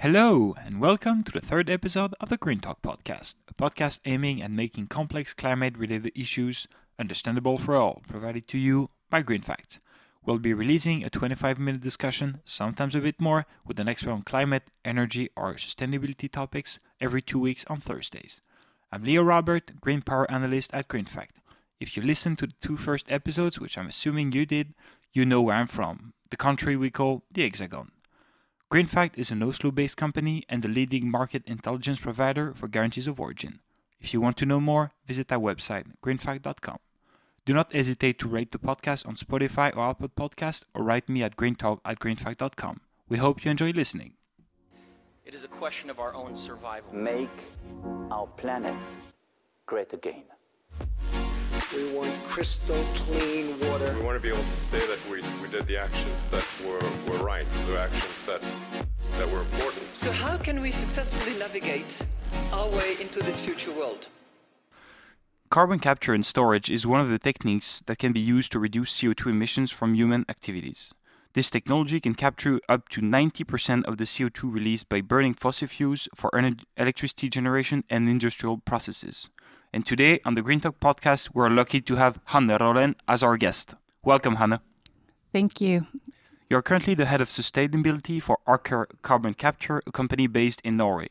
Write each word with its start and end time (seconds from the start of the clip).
Hello, 0.00 0.54
and 0.64 0.80
welcome 0.80 1.24
to 1.24 1.32
the 1.32 1.40
third 1.40 1.68
episode 1.68 2.14
of 2.20 2.28
the 2.28 2.36
Green 2.36 2.60
Talk 2.60 2.82
podcast, 2.82 3.34
a 3.48 3.54
podcast 3.54 3.98
aiming 4.04 4.40
at 4.40 4.52
making 4.52 4.86
complex 4.86 5.34
climate 5.34 5.76
related 5.76 6.12
issues 6.14 6.68
understandable 7.00 7.58
for 7.58 7.74
all, 7.74 8.02
provided 8.06 8.46
to 8.46 8.58
you 8.58 8.90
by 9.10 9.22
Greenfact. 9.22 9.80
We'll 10.24 10.38
be 10.38 10.54
releasing 10.54 11.02
a 11.02 11.10
25 11.10 11.58
minute 11.58 11.80
discussion, 11.80 12.40
sometimes 12.44 12.94
a 12.94 13.00
bit 13.00 13.20
more, 13.20 13.44
with 13.66 13.80
an 13.80 13.88
expert 13.88 14.12
on 14.12 14.22
climate, 14.22 14.70
energy, 14.84 15.30
or 15.34 15.54
sustainability 15.54 16.30
topics 16.30 16.78
every 17.00 17.20
two 17.20 17.40
weeks 17.40 17.64
on 17.68 17.80
Thursdays. 17.80 18.40
I'm 18.92 19.02
Leo 19.02 19.24
Robert, 19.24 19.80
Green 19.80 20.02
Power 20.02 20.30
Analyst 20.30 20.72
at 20.72 20.86
Greenfact. 20.86 21.40
If 21.80 21.96
you 21.96 22.04
listened 22.04 22.38
to 22.38 22.46
the 22.46 22.54
two 22.62 22.76
first 22.76 23.10
episodes, 23.10 23.58
which 23.58 23.76
I'm 23.76 23.88
assuming 23.88 24.30
you 24.30 24.46
did, 24.46 24.74
you 25.12 25.26
know 25.26 25.42
where 25.42 25.56
I'm 25.56 25.66
from, 25.66 26.12
the 26.30 26.36
country 26.36 26.76
we 26.76 26.88
call 26.88 27.24
the 27.32 27.42
Hexagon. 27.42 27.90
GreenFact 28.70 29.16
is 29.16 29.30
an 29.30 29.42
Oslo 29.42 29.70
based 29.70 29.96
company 29.96 30.44
and 30.46 30.60
the 30.60 30.68
leading 30.68 31.10
market 31.10 31.42
intelligence 31.46 32.00
provider 32.00 32.52
for 32.52 32.68
guarantees 32.68 33.06
of 33.06 33.18
origin. 33.18 33.60
If 33.98 34.12
you 34.12 34.20
want 34.20 34.36
to 34.36 34.46
know 34.46 34.60
more, 34.60 34.92
visit 35.06 35.32
our 35.32 35.38
website, 35.38 35.86
greenfact.com. 36.04 36.76
Do 37.46 37.54
not 37.54 37.72
hesitate 37.72 38.18
to 38.18 38.28
rate 38.28 38.52
the 38.52 38.58
podcast 38.58 39.08
on 39.08 39.14
Spotify 39.16 39.74
or 39.74 39.88
Apple 39.88 40.10
Podcast 40.10 40.64
or 40.74 40.82
write 40.82 41.08
me 41.08 41.22
at 41.22 41.34
greentalk 41.34 41.80
at 41.82 41.98
greenfact.com. 41.98 42.80
We 43.08 43.16
hope 43.16 43.42
you 43.42 43.50
enjoy 43.50 43.70
listening. 43.70 44.12
It 45.24 45.34
is 45.34 45.44
a 45.44 45.48
question 45.48 45.88
of 45.88 45.98
our 45.98 46.14
own 46.14 46.36
survival. 46.36 46.92
make 46.92 47.30
our 48.10 48.26
planet 48.26 48.76
great 49.64 49.94
again. 49.94 50.24
We 51.74 51.92
want 51.92 52.10
crystal 52.24 52.82
clean 52.94 53.50
water. 53.68 53.94
We 53.98 54.02
want 54.02 54.16
to 54.16 54.20
be 54.20 54.28
able 54.30 54.42
to 54.42 54.60
say 54.60 54.78
that 54.86 54.98
we, 55.10 55.20
we 55.42 55.48
did 55.50 55.66
the 55.66 55.76
actions 55.76 56.26
that 56.28 56.46
were, 56.64 56.80
were 57.06 57.22
right, 57.22 57.44
the 57.66 57.78
actions 57.78 58.24
that, 58.24 58.40
that 59.18 59.30
were 59.30 59.40
important. 59.40 59.84
So 59.94 60.10
how 60.10 60.38
can 60.38 60.62
we 60.62 60.70
successfully 60.70 61.38
navigate 61.38 62.00
our 62.52 62.70
way 62.70 62.96
into 63.00 63.22
this 63.22 63.38
future 63.38 63.70
world? 63.70 64.08
Carbon 65.50 65.78
capture 65.78 66.14
and 66.14 66.24
storage 66.24 66.70
is 66.70 66.86
one 66.86 67.02
of 67.02 67.10
the 67.10 67.18
techniques 67.18 67.82
that 67.86 67.98
can 67.98 68.12
be 68.14 68.20
used 68.20 68.50
to 68.52 68.58
reduce 68.58 68.98
CO2 68.98 69.26
emissions 69.26 69.70
from 69.70 69.94
human 69.94 70.24
activities. 70.30 70.94
This 71.34 71.50
technology 71.50 72.00
can 72.00 72.14
capture 72.14 72.60
up 72.70 72.88
to 72.90 73.02
90% 73.02 73.84
of 73.84 73.98
the 73.98 74.04
CO2 74.04 74.54
released 74.54 74.88
by 74.88 75.02
burning 75.02 75.34
fossil 75.34 75.68
fuels 75.68 76.08
for 76.14 76.30
ener- 76.30 76.64
electricity 76.78 77.28
generation 77.28 77.84
and 77.90 78.08
industrial 78.08 78.56
processes. 78.58 79.28
And 79.70 79.84
today 79.84 80.20
on 80.24 80.34
the 80.34 80.40
Green 80.40 80.60
Talk 80.60 80.80
podcast, 80.80 81.30
we're 81.34 81.50
lucky 81.50 81.82
to 81.82 81.96
have 81.96 82.20
Hanne 82.26 82.48
Rolén 82.48 82.94
as 83.06 83.22
our 83.22 83.36
guest. 83.36 83.74
Welcome, 84.02 84.36
Hanne. 84.36 84.60
Thank 85.30 85.60
you. 85.60 85.86
You're 86.48 86.62
currently 86.62 86.94
the 86.94 87.04
head 87.04 87.20
of 87.20 87.28
sustainability 87.28 88.22
for 88.22 88.38
Aker 88.48 88.86
Carbon 89.02 89.34
Capture, 89.34 89.82
a 89.86 89.92
company 89.92 90.26
based 90.26 90.62
in 90.64 90.78
Norway. 90.78 91.08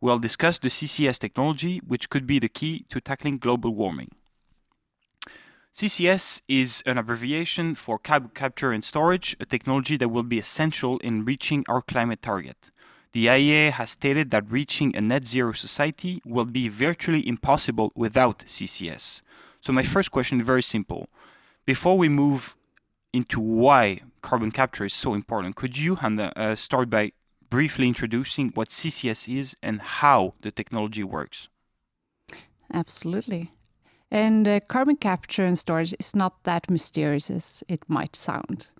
We'll 0.00 0.18
discuss 0.18 0.58
the 0.58 0.68
CCS 0.68 1.20
technology, 1.20 1.78
which 1.86 2.10
could 2.10 2.26
be 2.26 2.40
the 2.40 2.48
key 2.48 2.84
to 2.88 3.00
tackling 3.00 3.38
global 3.38 3.72
warming. 3.72 4.10
CCS 5.72 6.42
is 6.48 6.82
an 6.86 6.98
abbreviation 6.98 7.76
for 7.76 7.96
carbon 7.96 8.30
capture 8.34 8.72
and 8.72 8.82
storage, 8.82 9.36
a 9.38 9.44
technology 9.44 9.96
that 9.96 10.08
will 10.08 10.24
be 10.24 10.40
essential 10.40 10.98
in 10.98 11.24
reaching 11.24 11.64
our 11.68 11.80
climate 11.80 12.22
target. 12.22 12.72
The 13.12 13.26
IEA 13.26 13.72
has 13.72 13.90
stated 13.90 14.30
that 14.30 14.50
reaching 14.50 14.94
a 14.94 15.00
net 15.00 15.26
zero 15.26 15.52
society 15.52 16.22
will 16.24 16.44
be 16.44 16.68
virtually 16.68 17.26
impossible 17.26 17.90
without 17.96 18.40
CCS. 18.40 19.22
So, 19.60 19.72
my 19.72 19.82
first 19.82 20.12
question 20.12 20.40
is 20.40 20.46
very 20.46 20.62
simple. 20.62 21.08
Before 21.66 21.98
we 21.98 22.08
move 22.08 22.56
into 23.12 23.40
why 23.40 24.02
carbon 24.22 24.52
capture 24.52 24.84
is 24.84 24.94
so 24.94 25.14
important, 25.14 25.56
could 25.56 25.76
you, 25.76 25.96
Hanne, 25.96 26.20
uh, 26.20 26.54
start 26.54 26.88
by 26.88 27.12
briefly 27.50 27.88
introducing 27.88 28.50
what 28.50 28.68
CCS 28.68 29.28
is 29.28 29.56
and 29.60 29.82
how 29.82 30.34
the 30.42 30.52
technology 30.52 31.02
works? 31.02 31.48
Absolutely. 32.72 33.50
And 34.10 34.46
uh, 34.46 34.60
carbon 34.68 34.96
capture 34.96 35.44
and 35.44 35.58
storage 35.58 35.94
is 35.98 36.14
not 36.14 36.44
that 36.44 36.70
mysterious 36.70 37.30
as 37.30 37.64
it 37.68 37.82
might 37.88 38.14
sound. 38.14 38.70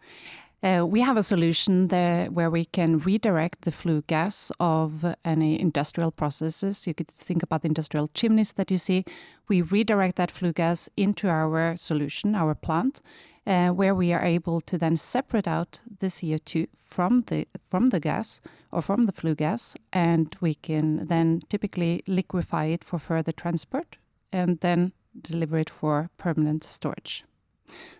Uh, 0.62 0.84
we 0.87 1.00
have 1.00 1.16
a 1.16 1.22
solution 1.22 1.88
there 1.88 2.26
where 2.26 2.50
we 2.50 2.66
can 2.66 2.98
redirect 2.98 3.62
the 3.62 3.71
flue 3.71 4.03
gas 4.06 4.53
of 4.60 5.06
any 5.25 5.59
industrial 5.59 6.10
processes. 6.10 6.87
You 6.87 6.93
could 6.93 7.09
think 7.09 7.43
about 7.43 7.62
the 7.62 7.69
industrial 7.69 8.09
chimneys 8.09 8.53
that 8.53 8.71
you 8.71 8.76
see. 8.76 9.04
We 9.48 9.62
redirect 9.62 10.16
that 10.16 10.31
flue 10.31 10.53
gas 10.53 10.91
into 10.98 11.28
our 11.28 11.76
solution, 11.76 12.34
our 12.34 12.54
plant, 12.54 13.00
uh, 13.47 13.69
where 13.69 13.94
we 13.94 14.12
are 14.12 14.22
able 14.22 14.60
to 14.62 14.76
then 14.76 14.97
separate 14.97 15.48
out 15.48 15.81
the 16.00 16.09
CO2 16.09 16.66
from 16.77 17.21
the 17.21 17.47
from 17.65 17.88
the 17.88 18.00
gas 18.00 18.42
or 18.71 18.82
from 18.82 19.06
the 19.06 19.12
flue 19.12 19.34
gas, 19.34 19.77
and 19.94 20.37
we 20.42 20.54
can 20.54 21.06
then 21.06 21.41
typically 21.48 22.03
liquefy 22.06 22.66
it 22.66 22.84
for 22.84 22.98
further 22.98 23.32
transport, 23.32 23.97
and 24.31 24.60
then 24.60 24.92
deliver 25.19 25.56
it 25.56 25.71
for 25.71 26.10
permanent 26.19 26.65
storage. 26.65 27.25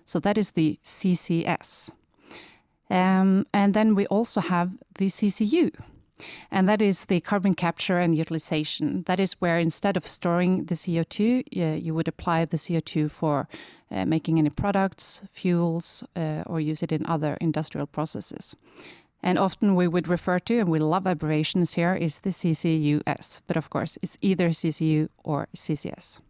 So 0.05 0.21
that 0.21 0.37
is 0.37 0.51
the 0.51 0.79
CCS. 0.85 1.93
Um, 2.91 3.45
and 3.55 3.73
then 3.75 3.95
we 3.95 4.07
also 4.07 4.41
have 4.41 4.73
the 4.99 5.07
CCU, 5.07 5.71
and 6.51 6.69
that 6.69 6.83
is 6.83 7.07
the 7.07 7.21
carbon 7.21 7.55
capture 7.55 7.99
and 7.99 8.15
utilization. 8.15 9.03
That 9.05 9.21
is 9.21 9.35
where 9.41 9.59
instead 9.59 9.97
of 9.97 10.07
storing 10.07 10.65
the 10.65 10.75
CO2, 10.75 11.45
uh, 11.57 11.77
you 11.77 11.95
would 11.95 12.09
apply 12.09 12.45
the 12.45 12.57
CO2 12.57 13.11
for 13.11 13.49
uh, 13.91 14.05
making 14.07 14.39
any 14.39 14.51
products, 14.51 15.23
fuels, 15.33 16.05
uh, 16.17 16.43
or 16.47 16.61
use 16.61 16.83
it 16.83 16.93
in 16.93 17.07
other 17.07 17.37
industrial 17.41 17.87
processes. 17.87 18.55
And 19.23 19.39
often 19.39 19.75
we 19.75 19.87
would 19.87 20.09
refer 20.09 20.39
to, 20.39 20.61
and 20.61 20.69
we 20.69 20.79
love 20.79 21.07
abbreviations 21.07 21.75
here, 21.75 21.95
is 21.95 22.21
the 22.21 22.31
CCUS. 22.31 23.43
But 23.47 23.57
of 23.57 23.69
course, 23.69 23.99
it's 24.03 24.17
either 24.23 24.49
CCU 24.49 25.09
or 25.25 25.49
CCS. 25.55 26.21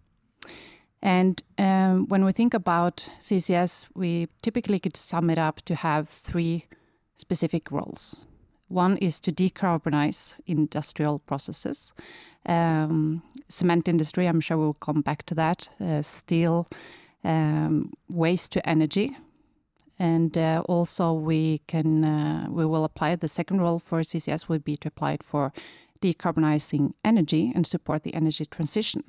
And 1.02 1.42
um, 1.58 2.06
when 2.08 2.24
we 2.24 2.32
think 2.32 2.54
about 2.54 3.08
CCS, 3.18 3.86
we 3.94 4.28
typically 4.42 4.78
could 4.78 4.96
sum 4.96 5.30
it 5.30 5.38
up 5.38 5.62
to 5.62 5.74
have 5.74 6.08
three 6.08 6.66
specific 7.14 7.70
roles. 7.70 8.26
One 8.68 8.98
is 8.98 9.20
to 9.20 9.32
decarbonize 9.32 10.38
industrial 10.46 11.18
processes. 11.20 11.92
Um, 12.46 13.22
cement 13.48 13.88
industry, 13.88 14.26
I'm 14.26 14.40
sure 14.40 14.56
we'll 14.56 14.74
come 14.74 15.00
back 15.00 15.24
to 15.26 15.34
that. 15.34 15.70
Uh, 15.80 16.02
steel, 16.02 16.68
um, 17.24 17.92
waste 18.08 18.52
to 18.52 18.68
energy, 18.68 19.16
and 19.98 20.38
uh, 20.38 20.62
also 20.66 21.12
we 21.12 21.58
can 21.66 22.04
uh, 22.04 22.46
we 22.48 22.64
will 22.64 22.84
apply 22.84 23.16
the 23.16 23.28
second 23.28 23.60
role 23.60 23.78
for 23.78 24.00
CCS 24.00 24.48
would 24.48 24.64
be 24.64 24.76
to 24.76 24.88
apply 24.88 25.12
it 25.12 25.22
for 25.22 25.52
decarbonizing 26.00 26.94
energy 27.04 27.52
and 27.54 27.66
support 27.66 28.04
the 28.04 28.14
energy 28.14 28.46
transition. 28.46 29.02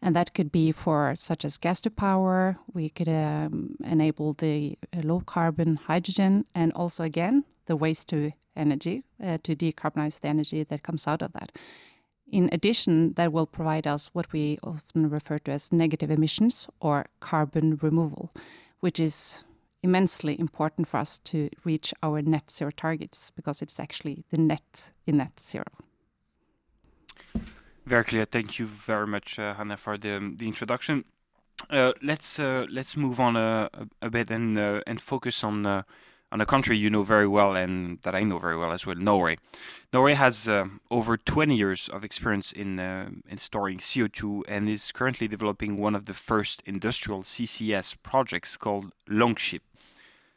And 0.00 0.14
that 0.14 0.32
could 0.32 0.52
be 0.52 0.70
for 0.72 1.14
such 1.16 1.44
as 1.44 1.58
gas 1.58 1.80
to 1.80 1.90
power. 1.90 2.58
We 2.72 2.88
could 2.88 3.08
um, 3.08 3.76
enable 3.84 4.34
the 4.34 4.78
low 5.02 5.20
carbon 5.20 5.76
hydrogen, 5.76 6.44
and 6.54 6.72
also 6.74 7.02
again 7.04 7.44
the 7.66 7.76
waste 7.76 8.08
to 8.08 8.32
energy 8.56 9.02
uh, 9.22 9.38
to 9.42 9.54
decarbonize 9.56 10.20
the 10.20 10.28
energy 10.28 10.62
that 10.64 10.82
comes 10.82 11.06
out 11.08 11.22
of 11.22 11.32
that. 11.32 11.52
In 12.30 12.48
addition, 12.52 13.14
that 13.14 13.32
will 13.32 13.46
provide 13.46 13.86
us 13.86 14.10
what 14.12 14.32
we 14.32 14.58
often 14.62 15.08
refer 15.08 15.38
to 15.38 15.52
as 15.52 15.72
negative 15.72 16.10
emissions 16.10 16.68
or 16.80 17.06
carbon 17.20 17.78
removal, 17.80 18.30
which 18.80 19.00
is 19.00 19.44
immensely 19.82 20.38
important 20.38 20.88
for 20.88 20.98
us 20.98 21.18
to 21.20 21.48
reach 21.64 21.94
our 22.02 22.20
net 22.20 22.50
zero 22.50 22.70
targets 22.70 23.30
because 23.34 23.62
it's 23.62 23.80
actually 23.80 24.24
the 24.30 24.38
net 24.38 24.92
in 25.06 25.16
net 25.18 25.40
zero. 25.40 25.64
Very 27.88 28.04
clear. 28.04 28.26
Thank 28.26 28.58
you 28.58 28.66
very 28.66 29.06
much, 29.06 29.38
uh, 29.38 29.54
Hanne, 29.54 29.74
for 29.78 29.96
the 29.96 30.34
the 30.36 30.46
introduction. 30.46 31.04
Uh, 31.70 31.92
let's 32.02 32.38
uh, 32.38 32.66
let's 32.70 32.98
move 32.98 33.18
on 33.18 33.34
a, 33.34 33.70
a 34.02 34.10
bit 34.10 34.30
and 34.30 34.58
uh, 34.58 34.82
and 34.86 35.00
focus 35.00 35.42
on 35.42 35.64
uh, 35.64 35.84
on 36.30 36.42
a 36.42 36.44
country 36.44 36.76
you 36.76 36.90
know 36.90 37.02
very 37.02 37.26
well 37.26 37.56
and 37.56 37.98
that 38.02 38.14
I 38.14 38.24
know 38.24 38.38
very 38.38 38.58
well 38.58 38.72
as 38.72 38.84
well, 38.84 38.96
Norway. 38.96 39.38
Norway 39.90 40.12
has 40.12 40.46
uh, 40.46 40.66
over 40.90 41.16
20 41.16 41.56
years 41.56 41.88
of 41.88 42.04
experience 42.04 42.52
in 42.52 42.78
in 43.26 43.38
storing 43.38 43.78
CO2 43.78 44.42
and 44.46 44.68
is 44.68 44.92
currently 44.92 45.26
developing 45.26 45.78
one 45.78 45.94
of 45.94 46.04
the 46.04 46.14
first 46.14 46.62
industrial 46.66 47.22
CCS 47.22 47.96
projects 48.02 48.58
called 48.58 48.92
Longship. 49.08 49.62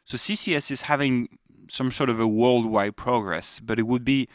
So 0.06 0.16
CCS 0.16 0.70
is 0.70 0.82
having 0.82 1.28
some 1.68 1.90
sort 1.90 2.08
of 2.08 2.18
a 2.18 2.26
worldwide 2.26 2.96
progress, 2.96 3.60
but 3.60 3.78
it 3.78 3.86
would 3.86 4.06
be 4.06 4.26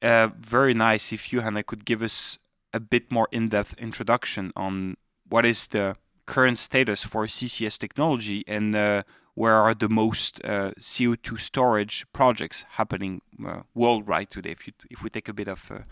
very 0.00 0.74
nice 0.74 1.12
if 1.12 1.32
you, 1.32 1.40
Hanne, 1.40 1.64
could 1.64 1.84
give 1.84 2.00
us 2.00 2.38
a 2.74 2.80
bit 2.80 3.10
more 3.10 3.28
in-depth 3.30 3.74
introduction 3.78 4.50
on 4.56 4.96
what 5.28 5.46
is 5.46 5.68
the 5.68 5.96
current 6.26 6.58
status 6.58 7.04
for 7.04 7.26
CCS 7.26 7.78
technology 7.78 8.44
and 8.48 8.74
uh, 8.74 9.02
where 9.34 9.54
are 9.54 9.74
the 9.74 9.88
most 9.88 10.40
uh, 10.44 10.72
CO2 10.80 11.38
storage 11.38 12.04
projects 12.12 12.64
happening 12.70 13.20
uh, 13.46 13.62
worldwide 13.74 14.30
today. 14.30 14.50
If 14.50 14.66
you 14.66 14.72
if 14.90 15.02
we 15.02 15.10
take 15.10 15.28
a 15.28 15.34
bit 15.34 15.48
of 15.48 15.70
a, 15.70 15.84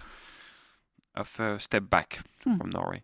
of 1.20 1.40
a 1.40 1.58
step 1.58 1.88
back 1.88 2.20
Hmm. 2.44 2.56
from 2.58 2.70
Norway. 2.70 3.02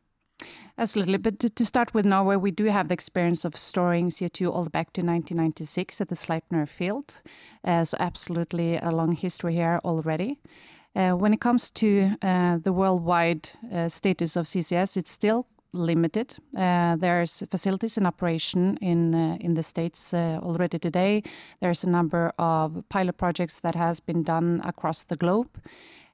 Absolutely. 0.77 1.19
But 1.19 1.39
to, 1.41 1.49
to 1.49 1.65
start 1.65 1.95
with 1.95 2.07
Norway, 2.07 2.37
we 2.37 2.51
do 2.53 2.65
have 2.67 2.89
the 2.89 2.95
experience 2.95 3.45
of 3.45 3.57
storing 3.57 4.11
CO2 4.11 4.53
all 4.53 4.65
the 4.65 4.71
back 4.71 4.93
to 4.93 5.03
1996 5.03 6.01
at 6.01 6.09
the 6.09 6.15
Sleipner 6.15 6.67
field. 6.69 7.21
Uh, 7.65 7.85
so, 7.85 7.97
absolutely 8.01 8.77
a 8.77 8.91
long 8.91 9.13
history 9.13 9.55
here 9.55 9.81
already. 9.85 10.39
Uh, 10.97 11.13
when 11.13 11.33
it 11.33 11.41
comes 11.41 11.71
to 11.71 12.17
uh, 12.23 12.59
the 12.59 12.73
worldwide 12.73 13.51
uh, 13.73 13.89
status 13.89 14.37
of 14.37 14.47
CCS, 14.47 14.97
it's 14.97 15.11
still 15.11 15.47
limited. 15.73 16.37
There's 16.53 17.43
facilities 17.51 17.99
in 17.99 18.07
operation 18.07 18.79
in 18.81 19.15
in 19.41 19.55
the 19.55 19.63
states 19.63 20.15
already 20.15 20.79
today. 20.79 21.23
There's 21.61 21.85
a 21.85 21.91
number 21.91 22.33
of 22.39 22.83
pilot 22.89 23.17
projects 23.17 23.61
that 23.61 23.75
has 23.75 24.01
been 24.01 24.23
done 24.23 24.63
across 24.65 25.05
the 25.05 25.17
globe. 25.17 25.51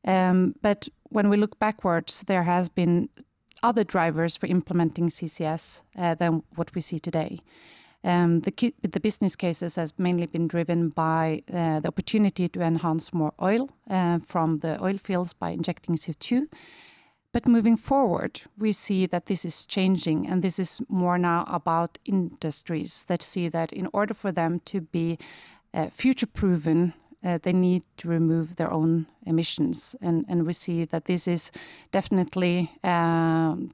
Um, 0.06 0.55
but 0.61 0.88
when 1.11 1.31
we 1.31 1.37
look 1.37 1.59
backwards, 1.59 2.25
there 2.27 2.43
has 2.43 2.69
been 2.69 3.09
other 3.62 3.85
drivers 3.85 4.37
for 4.37 4.49
implementing 4.49 5.09
CCS 5.09 5.82
than 6.19 6.43
what 6.56 6.75
we 6.75 6.81
see 6.81 6.99
today. 6.99 7.38
Um, 8.05 8.41
the, 8.41 8.75
the, 8.83 9.01
business 9.01 9.35
cases 9.35 9.77
has 9.77 9.99
mainly 9.99 10.27
been 10.27 10.47
driven 10.47 10.91
by 10.91 11.43
uh, 11.51 11.81
the 11.81 11.89
opportunity 11.89 12.49
to 12.49 12.61
enhance 12.61 13.15
more 13.15 13.33
oil 13.41 13.71
uh, 13.89 14.19
from 14.19 14.59
the 14.59 14.79
oil 14.85 14.99
fields 14.99 15.33
by 15.33 15.51
injecting 15.51 15.95
CO2. 15.95 16.47
But 17.33 17.49
moving 17.49 17.79
forward, 17.79 18.43
we 18.59 18.73
see 18.73 19.06
that 19.06 19.27
this 19.27 19.47
is 19.47 19.67
changing, 19.67 20.29
and 20.29 20.43
this 20.43 20.59
is 20.59 20.83
more 20.89 21.19
now 21.19 21.45
about 21.49 21.99
industries 22.05 23.05
that 23.05 23.23
see 23.23 23.49
that 23.49 23.73
in 23.73 23.89
order 23.95 24.12
for 24.12 24.31
them 24.31 24.61
to 24.67 24.83
be 24.83 25.19
uh, 25.73 25.89
future 25.89 26.27
proven, 26.27 26.93
uh, 27.25 27.39
they 27.43 27.55
need 27.55 27.85
to 27.97 28.09
remove 28.09 28.56
their 28.56 28.71
own 28.71 29.06
emissions. 29.27 29.97
And, 30.03 30.27
and 30.29 30.47
we 30.47 30.53
see 30.53 30.85
that 30.85 31.06
this 31.06 31.27
is 31.27 31.51
definitely 31.91 32.71
um, 32.85 33.71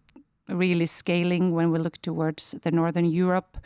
really 0.49 0.87
scaling 0.87 1.53
when 1.53 1.71
we 1.71 1.79
look 1.81 2.00
towards 2.00 2.53
the 2.62 2.71
Northern 2.71 3.06
Europe 3.06 3.59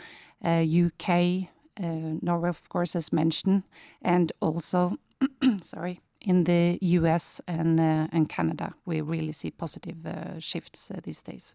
UK, 0.45 1.49
uh, 1.81 1.85
uh, 1.85 2.19
Norway, 2.23 2.49
of 2.49 2.69
course, 2.69 2.97
as 2.97 3.13
mentioned, 3.13 3.63
and 4.03 4.33
also, 4.41 4.97
sorry, 5.61 6.01
in 6.21 6.45
the 6.45 6.79
US 6.81 7.41
and 7.47 7.81
uh, 7.81 8.09
and 8.13 8.29
Canada, 8.29 8.75
we 8.87 9.01
really 9.01 9.33
see 9.33 9.51
positive 9.51 9.97
shifts 10.39 10.91
these 11.03 11.23
days. 11.23 11.55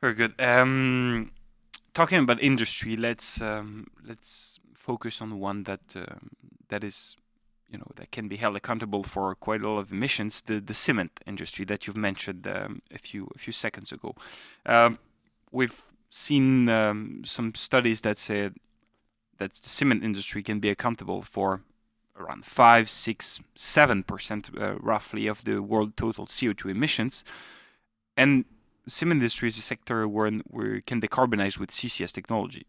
Very 0.00 0.14
good. 0.14 0.34
Um, 0.38 1.32
talking 1.94 2.18
about 2.18 2.40
industry, 2.40 2.96
let's 2.96 3.40
um, 3.40 3.86
let's 4.06 4.60
focus 4.74 5.20
on 5.20 5.40
one 5.40 5.64
that 5.64 5.96
um, 5.96 6.30
that 6.68 6.84
is 6.84 7.16
you 7.70 7.78
know 7.78 7.90
that 7.96 8.10
can 8.10 8.28
be 8.28 8.36
held 8.36 8.56
accountable 8.56 9.02
for 9.02 9.34
quite 9.34 9.60
a 9.62 9.68
lot 9.68 9.78
of 9.78 9.92
emissions 9.92 10.42
the 10.42 10.60
the 10.60 10.74
cement 10.74 11.20
industry 11.26 11.64
that 11.64 11.86
you've 11.86 11.96
mentioned 11.96 12.46
a 12.46 12.98
few 12.98 13.28
a 13.34 13.38
few 13.38 13.52
seconds 13.52 13.92
ago 13.92 14.14
we've 15.52 15.82
seen 16.10 16.68
um, 16.68 17.22
some 17.24 17.54
studies 17.54 18.00
that 18.02 18.18
say 18.18 18.50
that 19.38 19.52
the 19.52 19.68
cement 19.68 20.04
industry 20.04 20.42
can 20.42 20.60
be 20.60 20.70
accountable 20.70 21.22
for 21.22 21.62
around 22.18 22.44
5, 22.44 22.90
6, 22.90 23.40
7% 23.56 24.60
uh, 24.60 24.74
roughly 24.80 25.26
of 25.26 25.44
the 25.44 25.62
world 25.62 25.96
total 25.96 26.26
CO2 26.26 26.70
emissions. 26.70 27.24
And 28.16 28.44
cement 28.86 29.18
industry 29.18 29.48
is 29.48 29.58
a 29.58 29.62
sector 29.62 30.08
where 30.08 30.32
we 30.50 30.82
can 30.82 31.00
decarbonize 31.00 31.58
with 31.58 31.70
CCS 31.70 32.12
technology. 32.12 32.66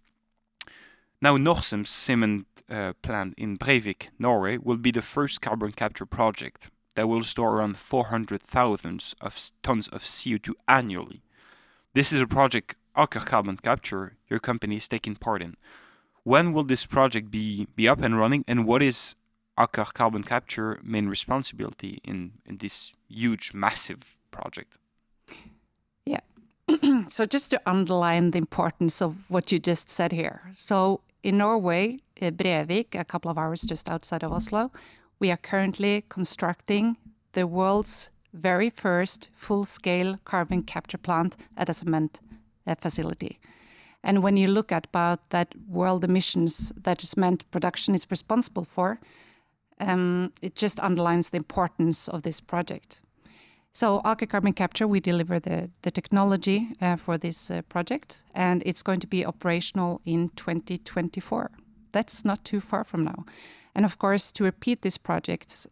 Now, 1.21 1.35
Norcem's 1.35 1.89
cement 1.89 2.45
uh, 2.69 2.93
plant 3.01 3.33
in 3.37 3.57
Brevik, 3.57 4.09
Norway, 4.19 4.57
will 4.57 4.77
be 4.77 4.91
the 4.91 5.01
first 5.01 5.41
carbon 5.41 5.71
capture 5.71 6.05
project 6.05 6.69
that 6.95 7.07
will 7.07 7.23
store 7.23 7.57
around 7.57 7.77
400,000 7.77 9.13
of 9.19 9.51
tons 9.63 9.87
of 9.89 10.03
CO2 10.03 10.51
annually. 10.67 11.21
This 11.93 12.13
is 12.13 12.21
a 12.21 12.27
project 12.27 12.75
Aker 12.99 13.25
Carbon 13.25 13.55
Capture 13.55 14.17
your 14.27 14.39
company 14.39 14.75
is 14.75 14.87
taking 14.89 15.15
part 15.15 15.41
in. 15.41 15.55
When 16.23 16.51
will 16.51 16.65
this 16.65 16.85
project 16.85 17.31
be, 17.31 17.65
be 17.73 17.87
up 17.87 18.01
and 18.01 18.17
running, 18.17 18.43
and 18.45 18.67
what 18.67 18.83
is 18.83 19.15
Aker 19.57 19.93
Carbon 19.93 20.23
Capture 20.23 20.79
main 20.83 21.07
responsibility 21.07 22.01
in, 22.03 22.33
in 22.45 22.57
this 22.57 22.91
huge, 23.07 23.53
massive 23.53 24.17
project? 24.31 24.77
Yeah. 26.05 26.19
so 27.07 27.25
just 27.25 27.51
to 27.51 27.61
underline 27.65 28.31
the 28.31 28.37
importance 28.37 29.01
of 29.01 29.15
what 29.29 29.49
you 29.49 29.59
just 29.59 29.89
said 29.89 30.11
here. 30.11 30.51
So 30.53 30.99
in 31.23 31.37
Norway, 31.37 31.99
uh, 32.21 32.31
Brevik, 32.31 32.99
a 32.99 33.05
couple 33.05 33.31
of 33.31 33.37
hours 33.37 33.61
just 33.61 33.89
outside 33.89 34.23
of 34.23 34.33
Oslo, 34.33 34.71
we 35.19 35.31
are 35.31 35.37
currently 35.37 36.03
constructing 36.09 36.97
the 37.31 37.47
world's 37.47 38.09
very 38.33 38.69
first 38.69 39.29
full-scale 39.31 40.17
carbon 40.25 40.63
capture 40.63 40.97
plant 40.97 41.37
at 41.55 41.69
a 41.69 41.73
cement 41.73 42.19
facility. 42.79 43.39
And 44.03 44.23
when 44.23 44.37
you 44.37 44.47
look 44.47 44.71
at 44.71 44.87
about 44.87 45.29
that 45.29 45.53
world 45.67 46.03
emissions 46.03 46.71
that 46.83 47.01
cement 47.01 47.49
production 47.51 47.93
is 47.93 48.07
responsible 48.09 48.63
for, 48.63 48.99
um, 49.79 50.31
it 50.41 50.55
just 50.55 50.79
underlines 50.79 51.29
the 51.29 51.37
importance 51.37 52.07
of 52.07 52.23
this 52.23 52.39
project. 52.39 53.01
So 53.71 54.01
Aker 54.01 54.27
Carbon 54.27 54.53
Capture, 54.53 54.87
we 54.87 54.99
deliver 54.99 55.39
the, 55.39 55.69
the 55.83 55.91
technology 55.91 56.69
uh, 56.81 56.95
for 56.95 57.17
this 57.17 57.51
uh, 57.51 57.61
project, 57.63 58.23
and 58.33 58.63
it's 58.65 58.83
going 58.83 58.99
to 58.99 59.07
be 59.07 59.25
operational 59.25 60.01
in 60.05 60.29
2024. 60.35 61.51
That's 61.91 62.25
not 62.25 62.43
too 62.43 62.61
far 62.61 62.83
from 62.83 63.03
now. 63.03 63.25
And 63.75 63.85
of 63.85 63.97
course, 63.99 64.31
to 64.33 64.43
repeat 64.43 64.81
these 64.81 64.97
projects, 64.97 65.67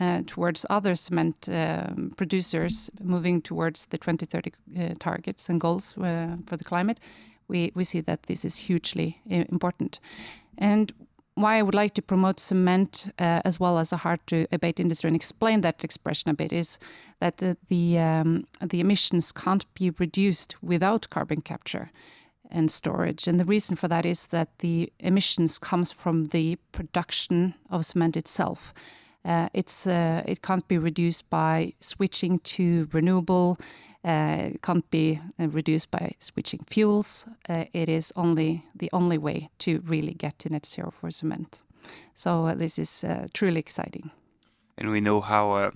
uh, 0.00 0.22
towards 0.26 0.66
other 0.70 0.94
cement 0.94 1.48
um, 1.48 2.12
producers 2.16 2.90
moving 3.00 3.40
towards 3.40 3.86
the 3.86 3.98
2030 3.98 4.52
uh, 4.78 4.94
targets 4.98 5.48
and 5.48 5.60
goals 5.60 5.96
uh, 5.98 6.36
for 6.46 6.56
the 6.56 6.64
climate, 6.64 7.00
we, 7.48 7.72
we 7.74 7.84
see 7.84 8.00
that 8.00 8.24
this 8.24 8.44
is 8.44 8.58
hugely 8.58 9.20
important. 9.26 10.00
And 10.58 10.92
why 11.36 11.58
I 11.58 11.62
would 11.62 11.74
like 11.74 11.92
to 11.94 12.02
promote 12.02 12.40
cement 12.40 13.12
uh, 13.18 13.42
as 13.44 13.60
well 13.60 13.78
as 13.78 13.92
a 13.92 13.98
hard 13.98 14.26
to 14.28 14.46
abate 14.52 14.80
industry 14.80 15.08
and 15.08 15.16
explain 15.16 15.60
that 15.60 15.84
expression 15.84 16.30
a 16.30 16.34
bit 16.34 16.52
is 16.52 16.78
that 17.20 17.42
uh, 17.42 17.54
the 17.68 17.98
um, 17.98 18.46
the 18.62 18.80
emissions 18.80 19.32
can't 19.32 19.66
be 19.74 19.90
reduced 19.90 20.56
without 20.62 21.10
carbon 21.10 21.42
capture 21.42 21.90
and 22.50 22.70
storage. 22.70 23.28
And 23.28 23.38
the 23.38 23.44
reason 23.44 23.76
for 23.76 23.88
that 23.88 24.06
is 24.06 24.28
that 24.28 24.48
the 24.58 24.90
emissions 24.98 25.58
comes 25.58 25.92
from 25.92 26.26
the 26.26 26.56
production 26.72 27.54
of 27.70 27.84
cement 27.84 28.16
itself. 28.16 28.72
Uh, 29.26 29.48
it's 29.52 29.86
uh, 29.86 30.22
it 30.24 30.40
can't 30.40 30.66
be 30.68 30.78
reduced 30.78 31.28
by 31.28 31.72
switching 31.80 32.38
to 32.38 32.88
renewable. 32.92 33.58
Uh, 34.04 34.50
it 34.54 34.62
can't 34.62 34.88
be 34.90 35.20
reduced 35.38 35.90
by 35.90 36.12
switching 36.20 36.60
fuels. 36.64 37.26
It 37.48 37.88
is 37.88 38.12
only 38.14 38.62
the 38.72 38.88
only 38.92 39.18
way 39.18 39.48
to 39.58 39.82
really 39.84 40.14
get 40.14 40.38
to 40.38 40.48
net 40.48 40.64
zero 40.64 40.92
for 40.92 41.10
cement. 41.10 41.64
So 42.14 42.54
this 42.54 42.78
is 42.78 43.04
truly 43.32 43.58
exciting. 43.58 44.12
And 44.78 44.90
we 44.90 45.00
know 45.00 45.20
how 45.20 45.72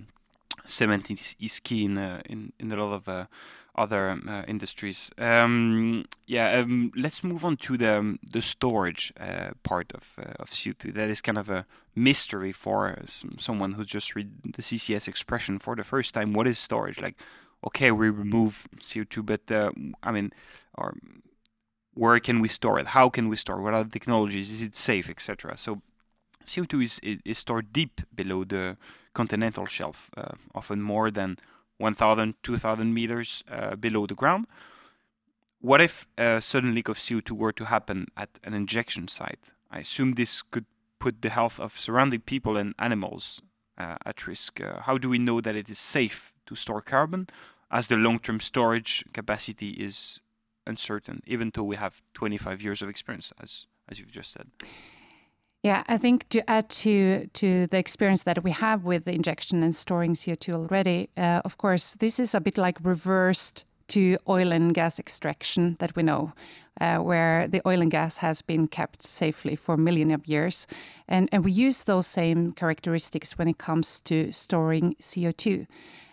cement 0.66 1.10
is, 1.10 1.36
is 1.40 1.60
key 1.60 1.84
in 1.84 1.98
in, 1.98 2.52
in 2.58 2.72
a 2.72 2.76
lot 2.76 2.94
of 2.94 3.28
other 3.74 4.10
um, 4.10 4.28
uh, 4.28 4.42
industries. 4.46 5.10
Um, 5.18 6.04
yeah, 6.26 6.60
um, 6.60 6.92
let's 6.96 7.22
move 7.24 7.44
on 7.44 7.56
to 7.58 7.76
the 7.76 7.98
um, 7.98 8.18
the 8.22 8.42
storage 8.42 9.12
uh, 9.18 9.50
part 9.62 9.92
of 9.92 10.18
uh, 10.18 10.42
of 10.42 10.50
CO2. 10.50 10.94
That 10.94 11.08
is 11.10 11.20
kind 11.20 11.38
of 11.38 11.48
a 11.48 11.66
mystery 11.94 12.52
for 12.52 13.02
someone 13.38 13.72
who 13.72 13.84
just 13.84 14.14
read 14.14 14.30
the 14.56 14.62
CCS 14.62 15.08
expression 15.08 15.58
for 15.58 15.76
the 15.76 15.84
first 15.84 16.14
time. 16.14 16.32
What 16.32 16.46
is 16.46 16.58
storage? 16.58 17.00
Like, 17.00 17.16
okay, 17.66 17.90
we 17.90 18.10
remove 18.10 18.68
CO2, 18.80 19.24
but 19.24 19.50
uh, 19.50 19.70
I 20.02 20.12
mean, 20.12 20.30
or 20.74 20.94
where 21.94 22.18
can 22.20 22.40
we 22.40 22.48
store 22.48 22.78
it? 22.78 22.88
How 22.88 23.08
can 23.08 23.28
we 23.28 23.36
store? 23.36 23.58
It? 23.58 23.62
What 23.62 23.74
are 23.74 23.84
the 23.84 23.90
technologies? 23.90 24.50
Is 24.50 24.62
it 24.62 24.74
safe, 24.74 25.08
etc. 25.08 25.56
So 25.56 25.82
CO2 26.44 26.82
is, 26.82 27.00
is 27.24 27.38
stored 27.38 27.72
deep 27.72 28.00
below 28.14 28.44
the 28.44 28.76
continental 29.12 29.66
shelf, 29.66 30.10
uh, 30.16 30.32
often 30.54 30.80
more 30.80 31.10
than 31.10 31.36
1,000, 31.78 32.34
2,000 32.42 32.94
meters 32.94 33.42
uh, 33.50 33.76
below 33.76 34.06
the 34.06 34.14
ground. 34.14 34.46
What 35.60 35.80
if 35.80 36.06
a 36.16 36.40
sudden 36.40 36.74
leak 36.74 36.88
of 36.88 36.98
CO2 36.98 37.32
were 37.32 37.52
to 37.52 37.66
happen 37.66 38.06
at 38.16 38.30
an 38.44 38.54
injection 38.54 39.08
site? 39.08 39.52
I 39.70 39.80
assume 39.80 40.12
this 40.12 40.42
could 40.42 40.64
put 40.98 41.22
the 41.22 41.30
health 41.30 41.60
of 41.60 41.78
surrounding 41.78 42.20
people 42.20 42.56
and 42.56 42.74
animals 42.78 43.42
uh, 43.76 43.96
at 44.04 44.26
risk. 44.26 44.60
Uh, 44.60 44.80
how 44.82 44.98
do 44.98 45.08
we 45.08 45.18
know 45.18 45.40
that 45.40 45.56
it 45.56 45.68
is 45.68 45.78
safe 45.78 46.32
to 46.46 46.54
store 46.54 46.82
carbon 46.82 47.26
as 47.70 47.88
the 47.88 47.96
long 47.96 48.18
term 48.18 48.40
storage 48.40 49.04
capacity 49.12 49.70
is 49.70 50.20
uncertain, 50.66 51.22
even 51.26 51.50
though 51.54 51.62
we 51.62 51.76
have 51.76 52.02
25 52.14 52.62
years 52.62 52.82
of 52.82 52.88
experience, 52.88 53.32
as, 53.42 53.66
as 53.88 53.98
you've 53.98 54.12
just 54.12 54.32
said? 54.32 54.48
Yeah, 55.62 55.82
I 55.88 55.98
think 55.98 56.26
to 56.30 56.48
add 56.48 56.70
to 56.70 57.26
to 57.34 57.66
the 57.66 57.76
experience 57.76 58.22
that 58.22 58.42
we 58.42 58.50
have 58.50 58.84
with 58.84 59.06
injection 59.06 59.62
and 59.62 59.74
storing 59.74 60.14
CO2 60.14 60.54
already, 60.54 61.10
uh, 61.18 61.42
of 61.44 61.58
course, 61.58 61.94
this 61.98 62.18
is 62.18 62.34
a 62.34 62.40
bit 62.40 62.56
like 62.56 62.78
reversed 62.82 63.66
to 63.88 64.16
oil 64.26 64.52
and 64.52 64.72
gas 64.72 64.98
extraction 64.98 65.76
that 65.78 65.94
we 65.96 66.02
know, 66.02 66.32
uh, 66.80 66.96
where 66.98 67.46
the 67.46 67.60
oil 67.66 67.82
and 67.82 67.90
gas 67.90 68.18
has 68.18 68.40
been 68.42 68.68
kept 68.68 69.02
safely 69.02 69.54
for 69.56 69.76
millions 69.76 70.12
of 70.14 70.26
years, 70.26 70.66
and 71.06 71.28
and 71.30 71.44
we 71.44 71.52
use 71.52 71.84
those 71.84 72.06
same 72.06 72.52
characteristics 72.52 73.36
when 73.36 73.48
it 73.48 73.58
comes 73.58 74.00
to 74.00 74.32
storing 74.32 74.94
CO2. 74.98 75.66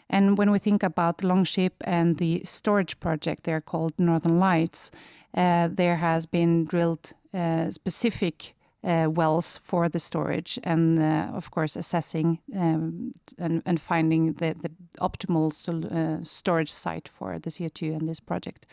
And 0.09 0.37
when 0.37 0.51
we 0.51 0.59
think 0.59 0.83
about 0.83 1.23
Longship 1.23 1.73
and 1.85 2.17
the 2.17 2.41
storage 2.43 2.99
project, 2.99 3.43
they're 3.43 3.61
called 3.61 3.93
Northern 3.97 4.39
Lights. 4.39 4.91
Uh, 5.33 5.69
there 5.71 5.97
has 5.97 6.25
been 6.25 6.65
drilled 6.65 7.13
uh, 7.33 7.71
specific 7.71 8.53
wells 8.83 9.59
for 9.63 9.89
the 9.89 9.99
storage, 9.99 10.59
and 10.63 10.99
uh, 10.99 11.31
of 11.33 11.51
course 11.51 11.75
assessing 11.75 12.39
um, 12.55 13.11
and, 13.37 13.79
finding 13.79 14.33
the, 14.33 14.55
optimal 14.99 15.51
uh, 15.91 16.23
storage 16.23 16.71
site 16.71 17.07
for 17.07 17.39
the 17.39 17.49
CO2 17.49 17.99
in 17.99 18.05
this 18.05 18.19
project. 18.19 18.65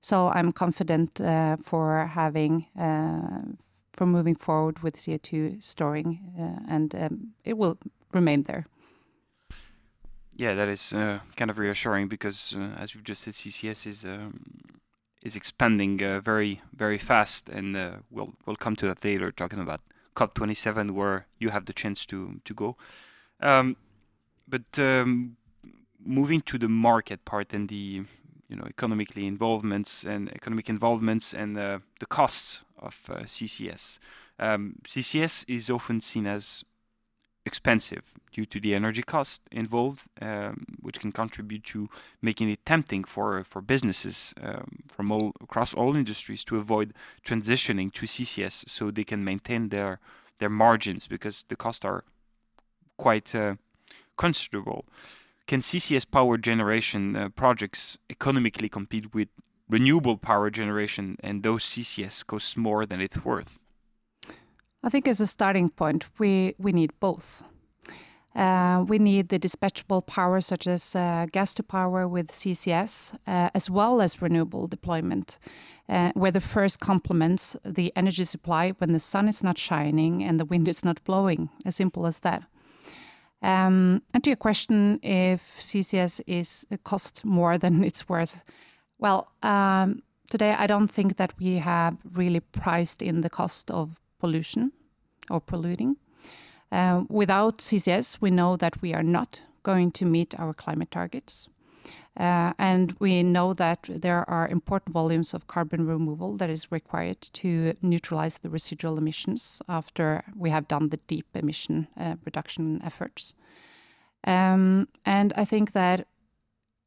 So 0.00 0.28
I'm 0.28 0.52
confident 0.52 1.20
uh, 1.20 1.56
for 1.56 2.06
having 2.06 2.66
uh, 2.78 3.54
for 3.92 4.06
moving 4.06 4.34
forward 4.34 4.80
with 4.82 4.96
CO2 4.96 5.62
storing, 5.62 6.18
uh, 6.38 6.74
and 6.74 6.94
um, 6.94 7.28
it 7.44 7.56
will 7.56 7.78
remain 8.12 8.42
there. 8.44 8.64
Yeah, 10.34 10.54
that 10.54 10.68
is 10.68 10.90
kind 11.36 11.50
of 11.50 11.58
reassuring 11.58 12.08
because, 12.08 12.56
as 12.78 12.94
you've 12.94 13.04
just 13.04 13.22
said, 13.22 13.34
CCS 13.34 13.86
is. 13.86 14.06
Is 15.22 15.36
expanding 15.36 16.02
uh, 16.02 16.20
very 16.20 16.62
very 16.74 16.98
fast, 16.98 17.48
and 17.48 17.76
uh, 17.76 17.90
we'll 18.10 18.34
we'll 18.44 18.56
come 18.56 18.76
to 18.76 18.86
that 18.86 19.04
later, 19.04 19.30
talking 19.30 19.60
about 19.60 19.80
COP27, 20.16 20.90
where 20.90 21.26
you 21.38 21.50
have 21.50 21.66
the 21.66 21.72
chance 21.72 22.04
to 22.06 22.40
to 22.44 22.54
go. 22.54 22.76
Um, 23.40 23.76
but 24.48 24.78
um, 24.78 25.36
moving 26.04 26.40
to 26.42 26.58
the 26.58 26.68
market 26.68 27.24
part 27.24 27.52
and 27.52 27.68
the 27.68 28.02
you 28.48 28.56
know 28.56 28.64
economically 28.66 29.26
involvements 29.26 30.04
and 30.04 30.28
economic 30.30 30.68
involvements 30.68 31.32
and 31.32 31.56
uh, 31.56 31.78
the 32.00 32.06
costs 32.06 32.64
of 32.78 33.00
uh, 33.08 33.20
CCS. 33.20 33.98
Um, 34.38 34.76
CCS 34.84 35.44
is 35.48 35.70
often 35.70 36.00
seen 36.00 36.26
as 36.26 36.64
expensive 37.44 38.14
due 38.32 38.46
to 38.46 38.60
the 38.60 38.74
energy 38.74 39.02
cost 39.02 39.42
involved, 39.50 40.02
um, 40.20 40.64
which 40.80 41.00
can 41.00 41.12
contribute 41.12 41.64
to 41.64 41.88
making 42.20 42.48
it 42.50 42.64
tempting 42.64 43.04
for 43.04 43.42
for 43.44 43.60
businesses 43.60 44.34
um, 44.42 44.78
from 44.88 45.10
all 45.10 45.32
across 45.40 45.74
all 45.74 45.96
industries 45.96 46.44
to 46.44 46.56
avoid 46.56 46.94
transitioning 47.24 47.92
to 47.92 48.06
CCS 48.06 48.68
so 48.68 48.90
they 48.90 49.04
can 49.04 49.24
maintain 49.24 49.68
their 49.68 49.98
their 50.38 50.50
margins 50.50 51.06
because 51.06 51.44
the 51.48 51.56
costs 51.56 51.84
are 51.84 52.04
quite 52.96 53.34
uh, 53.34 53.54
considerable. 54.16 54.84
Can 55.46 55.60
CCS 55.60 56.06
power 56.10 56.38
generation 56.38 57.16
uh, 57.16 57.28
projects 57.30 57.98
economically 58.08 58.68
compete 58.68 59.12
with 59.14 59.28
renewable 59.68 60.16
power 60.16 60.50
generation, 60.50 61.16
and 61.22 61.42
those 61.42 61.64
CCS 61.64 62.26
cost 62.26 62.56
more 62.56 62.86
than 62.86 63.00
it's 63.00 63.24
worth? 63.24 63.58
I 64.84 64.88
think 64.88 65.06
as 65.06 65.20
a 65.20 65.26
starting 65.26 65.68
point, 65.68 66.08
we, 66.18 66.54
we 66.58 66.72
need 66.72 66.90
both. 66.98 67.44
Uh, 68.34 68.84
we 68.88 68.98
need 68.98 69.28
the 69.28 69.38
dispatchable 69.38 70.06
power, 70.06 70.40
such 70.40 70.66
as 70.66 70.96
uh, 70.96 71.26
gas 71.30 71.54
to 71.54 71.62
power 71.62 72.08
with 72.08 72.32
CCS, 72.32 73.14
uh, 73.26 73.50
as 73.54 73.70
well 73.70 74.00
as 74.00 74.22
renewable 74.22 74.66
deployment, 74.66 75.38
uh, 75.88 76.12
where 76.14 76.30
the 76.30 76.40
first 76.40 76.80
complements 76.80 77.56
the 77.64 77.92
energy 77.94 78.24
supply 78.24 78.70
when 78.78 78.92
the 78.92 78.98
sun 78.98 79.28
is 79.28 79.44
not 79.44 79.58
shining 79.58 80.24
and 80.24 80.40
the 80.40 80.46
wind 80.46 80.66
is 80.66 80.84
not 80.84 81.04
blowing. 81.04 81.50
As 81.64 81.76
simple 81.76 82.06
as 82.06 82.20
that. 82.20 82.42
Um, 83.42 84.02
and 84.14 84.24
to 84.24 84.30
your 84.30 84.36
question, 84.36 84.98
if 85.02 85.40
CCS 85.42 86.22
is 86.26 86.66
cost 86.84 87.24
more 87.24 87.58
than 87.58 87.84
it's 87.88 88.08
worth, 88.08 88.44
well, 88.98 89.30
um, 89.42 90.00
today 90.30 90.56
I 90.58 90.66
don't 90.66 90.88
think 90.88 91.16
that 91.18 91.34
we 91.38 91.56
have 91.58 91.98
really 92.14 92.40
priced 92.40 93.02
in 93.02 93.20
the 93.20 93.30
cost 93.30 93.70
of 93.70 94.00
pollution 94.22 94.72
or 95.28 95.40
polluting. 95.40 95.96
Uh, 96.70 97.02
without 97.08 97.58
CCS, 97.58 98.18
we 98.20 98.30
know 98.30 98.56
that 98.56 98.80
we 98.82 98.94
are 98.94 99.02
not 99.02 99.42
going 99.62 99.90
to 99.92 100.04
meet 100.06 100.38
our 100.38 100.54
climate 100.54 100.90
targets. 100.90 101.48
Uh, 102.16 102.52
and 102.58 102.94
we 103.00 103.22
know 103.22 103.54
that 103.54 103.88
there 104.02 104.28
are 104.28 104.46
important 104.48 104.92
volumes 104.92 105.34
of 105.34 105.46
carbon 105.46 105.86
removal 105.86 106.36
that 106.36 106.50
is 106.50 106.70
required 106.70 107.20
to 107.32 107.74
neutralize 107.80 108.38
the 108.38 108.50
residual 108.50 108.98
emissions 108.98 109.62
after 109.68 110.22
we 110.36 110.50
have 110.50 110.68
done 110.68 110.90
the 110.90 111.00
deep 111.08 111.26
emission 111.34 111.88
uh, 111.98 112.14
reduction 112.24 112.80
efforts. 112.84 113.34
Um, 114.26 114.88
and 115.04 115.32
I 115.36 115.44
think 115.44 115.72
that 115.72 116.06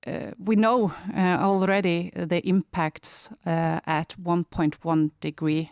uh, 0.07 0.31
we 0.37 0.55
know 0.55 0.93
uh, 1.15 1.37
already 1.39 2.11
the 2.15 2.39
impacts 2.47 3.31
uh, 3.45 3.79
at 3.85 4.15
1.1 4.23 5.11
degree 5.19 5.71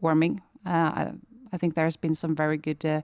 warming 0.00 0.42
uh, 0.66 1.12
I 1.52 1.56
think 1.58 1.74
there 1.74 1.84
has 1.84 1.96
been 1.96 2.14
some 2.14 2.34
very 2.34 2.56
good 2.56 2.84
uh, 2.84 3.02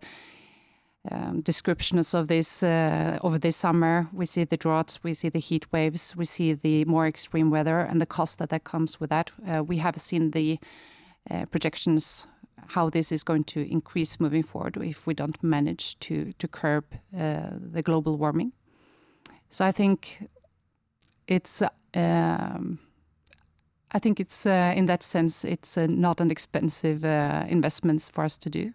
um, 1.11 1.41
descriptions 1.41 2.15
of 2.15 2.29
this 2.29 2.63
uh, 2.63 3.19
over 3.23 3.39
this 3.39 3.57
summer. 3.57 4.09
We 4.13 4.27
see 4.27 4.45
the 4.45 4.57
droughts, 4.57 5.03
we 5.03 5.15
see 5.15 5.29
the 5.29 5.39
heat 5.39 5.73
waves, 5.73 6.17
we 6.17 6.25
see 6.25 6.53
the 6.55 6.85
more 6.85 7.07
extreme 7.07 7.51
weather 7.51 7.79
and 7.79 8.01
the 8.01 8.07
cost 8.07 8.39
that 8.39 8.49
that 8.51 8.65
comes 8.65 9.01
with 9.01 9.11
that. 9.11 9.31
we 9.67 9.79
have 9.79 9.97
seen 10.01 10.31
the 10.31 10.59
projections 11.51 12.27
how 12.69 12.91
this 12.91 13.11
is 13.13 13.25
going 13.25 13.45
to 13.45 13.71
increase 13.71 14.21
moving 14.21 14.43
forward 14.43 14.77
if 14.77 15.07
we 15.07 15.15
don't 15.15 15.43
manage 15.43 15.99
to 16.01 16.33
to 16.39 16.49
curb 16.49 16.85
uh, 17.17 17.51
the 17.73 17.83
global 17.83 18.17
warming. 18.17 18.53
So 19.49 19.65
I 19.65 19.73
think 19.73 20.29
it's 21.27 21.63
um, 21.95 22.79
I 23.93 23.99
think 23.99 24.21
it's 24.21 24.47
uh, 24.47 24.73
in 24.77 24.87
that 24.87 25.03
sense 25.03 25.45
it's 25.45 25.79
uh, 25.79 25.87
not 25.89 26.21
an 26.21 26.31
expensive 26.31 27.05
uh, 27.05 27.45
investment 27.49 28.11
for 28.13 28.25
us 28.25 28.39
to 28.39 28.51
do. 28.51 28.73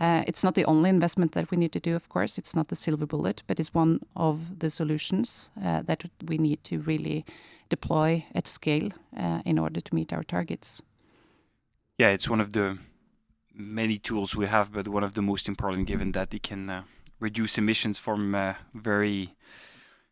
It's 0.00 0.44
not 0.44 0.54
the 0.54 0.64
only 0.64 0.90
investment 0.90 1.32
that 1.32 1.50
we 1.50 1.56
need 1.56 1.72
to 1.72 1.80
do, 1.80 1.96
of 1.96 2.08
course. 2.08 2.38
It's 2.38 2.54
not 2.54 2.68
the 2.68 2.76
silver 2.76 3.04
bullet, 3.04 3.42
but 3.48 3.58
it's 3.58 3.74
one 3.74 3.98
of 4.14 4.60
the 4.60 4.70
solutions 4.70 5.50
that 5.56 6.04
we 6.24 6.38
need 6.38 6.62
to 6.64 6.78
really 6.78 7.24
deploy 7.68 8.24
at 8.32 8.46
scale 8.46 8.90
in 9.44 9.58
order 9.58 9.80
to 9.80 9.94
meet 9.94 10.12
our 10.12 10.22
targets. 10.22 10.80
Yeah, 11.98 12.10
it's 12.10 12.30
one 12.30 12.40
of 12.40 12.52
the 12.52 12.78
many 13.52 13.98
tools 13.98 14.36
we 14.36 14.46
have, 14.46 14.72
but 14.72 14.86
one 14.86 15.02
of 15.02 15.14
the 15.14 15.22
most 15.22 15.48
important, 15.48 15.88
given 15.88 16.12
that 16.12 16.32
it 16.32 16.44
can 16.44 16.84
reduce 17.18 17.58
emissions 17.58 17.98
from 17.98 18.54
very 18.72 19.34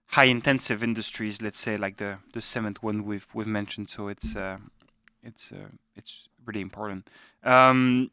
high 0.09 0.25
intensive 0.25 0.83
industries, 0.83 1.43
let's 1.43 1.61
say 1.61 1.77
like 1.77 1.97
the 1.97 2.19
the 2.33 2.43
cement 2.43 2.83
one 2.83 3.05
we've 3.05 3.27
we've 3.35 3.47
mentioned. 3.47 3.89
So 3.89 4.09
it's 4.09 4.37
uh, 4.37 4.59
it's 5.23 5.53
uh, 5.53 5.71
it's 5.95 6.29
really 6.45 6.61
important. 6.61 7.11
Um, 7.43 8.11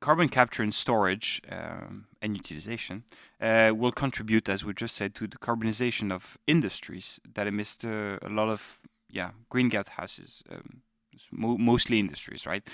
carbon 0.00 0.28
capture 0.28 0.62
and 0.62 0.74
storage 0.74 1.40
um, 1.50 2.06
and 2.20 2.36
utilization 2.36 3.04
uh, 3.40 3.72
will 3.74 3.92
contribute, 3.92 4.48
as 4.48 4.64
we 4.64 4.74
just 4.74 4.94
said, 4.94 5.14
to 5.14 5.26
the 5.26 5.38
carbonization 5.38 6.12
of 6.12 6.38
industries 6.46 7.20
that 7.34 7.46
emit 7.46 7.76
uh, 7.84 8.18
a 8.22 8.28
lot 8.28 8.48
of 8.48 8.80
yeah 9.10 9.30
green 9.48 9.68
gas 9.68 9.86
gases, 9.96 10.42
um, 10.50 10.82
mo 11.32 11.56
mostly 11.56 11.98
industries, 11.98 12.46
right? 12.46 12.68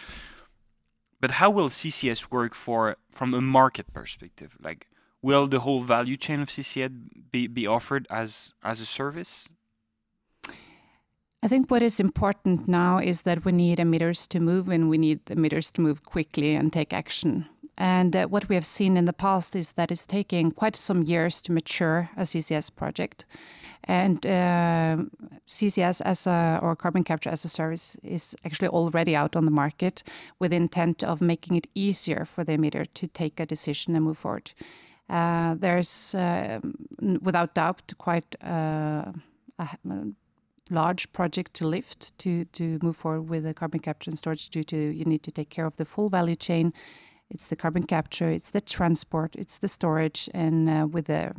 But 1.20 1.32
how 1.32 1.50
will 1.50 1.68
CCS 1.68 2.32
work 2.32 2.54
for 2.54 2.96
from 3.10 3.34
a 3.34 3.40
market 3.40 3.92
perspective? 3.92 4.56
Like 4.60 4.88
will 5.22 5.46
the 5.46 5.60
whole 5.60 5.82
value 5.82 6.16
chain 6.16 6.40
of 6.40 6.48
CCS 6.48 6.92
be, 7.30 7.46
be 7.46 7.66
offered 7.66 8.06
as 8.10 8.52
as 8.62 8.80
a 8.80 8.86
service? 8.86 9.48
I 11.44 11.48
think 11.48 11.70
what 11.70 11.82
is 11.82 11.98
important 11.98 12.68
now 12.68 12.98
is 12.98 13.22
that 13.22 13.44
we 13.44 13.50
need 13.50 13.78
emitters 13.78 14.28
to 14.28 14.38
move 14.38 14.68
and 14.68 14.88
we 14.88 14.96
need 14.96 15.24
emitters 15.26 15.72
to 15.72 15.80
move 15.80 16.04
quickly 16.04 16.54
and 16.54 16.72
take 16.72 16.92
action. 16.92 17.46
And 17.76 18.14
uh, 18.14 18.26
what 18.26 18.48
we 18.48 18.54
have 18.54 18.64
seen 18.64 18.96
in 18.96 19.06
the 19.06 19.12
past 19.12 19.56
is 19.56 19.72
that 19.72 19.90
it's 19.90 20.06
taking 20.06 20.52
quite 20.52 20.76
some 20.76 21.02
years 21.02 21.42
to 21.42 21.52
mature 21.52 22.10
a 22.16 22.22
CCS 22.22 22.76
project. 22.76 23.24
And 23.84 24.24
uh, 24.24 24.98
CCS 25.48 26.00
as 26.04 26.28
a, 26.28 26.60
or 26.62 26.76
carbon 26.76 27.02
capture 27.02 27.30
as 27.30 27.44
a 27.44 27.48
service 27.48 27.96
is 28.04 28.36
actually 28.44 28.68
already 28.68 29.16
out 29.16 29.34
on 29.34 29.44
the 29.44 29.50
market 29.50 30.04
with 30.38 30.52
intent 30.52 31.02
of 31.02 31.20
making 31.20 31.56
it 31.56 31.66
easier 31.74 32.24
for 32.24 32.44
the 32.44 32.56
emitter 32.56 32.86
to 32.94 33.08
take 33.08 33.40
a 33.40 33.46
decision 33.46 33.96
and 33.96 34.04
move 34.04 34.18
forward. 34.18 34.52
Uh, 35.12 35.54
there's, 35.58 36.14
um, 36.14 36.74
without 37.20 37.54
doubt, 37.54 37.92
quite 37.98 38.34
uh, 38.42 39.12
a 39.58 39.68
large 40.70 41.12
project 41.12 41.52
to 41.52 41.66
lift 41.66 42.16
to 42.18 42.46
to 42.46 42.78
move 42.82 42.96
forward 42.96 43.28
with 43.28 43.44
the 43.44 43.52
carbon 43.52 43.78
capture 43.80 44.10
and 44.10 44.18
storage 44.18 44.48
due 44.48 44.62
to 44.62 44.76
you 44.76 45.04
need 45.04 45.22
to 45.22 45.30
take 45.30 45.50
care 45.50 45.66
of 45.66 45.76
the 45.76 45.84
full 45.84 46.08
value 46.08 46.34
chain. 46.34 46.72
It's 47.28 47.48
the 47.48 47.56
carbon 47.56 47.84
capture, 47.84 48.30
it's 48.30 48.50
the 48.50 48.60
transport, 48.60 49.36
it's 49.36 49.58
the 49.58 49.68
storage, 49.68 50.30
and 50.32 50.68
uh, 50.68 50.86
with 50.86 51.06
the 51.06 51.32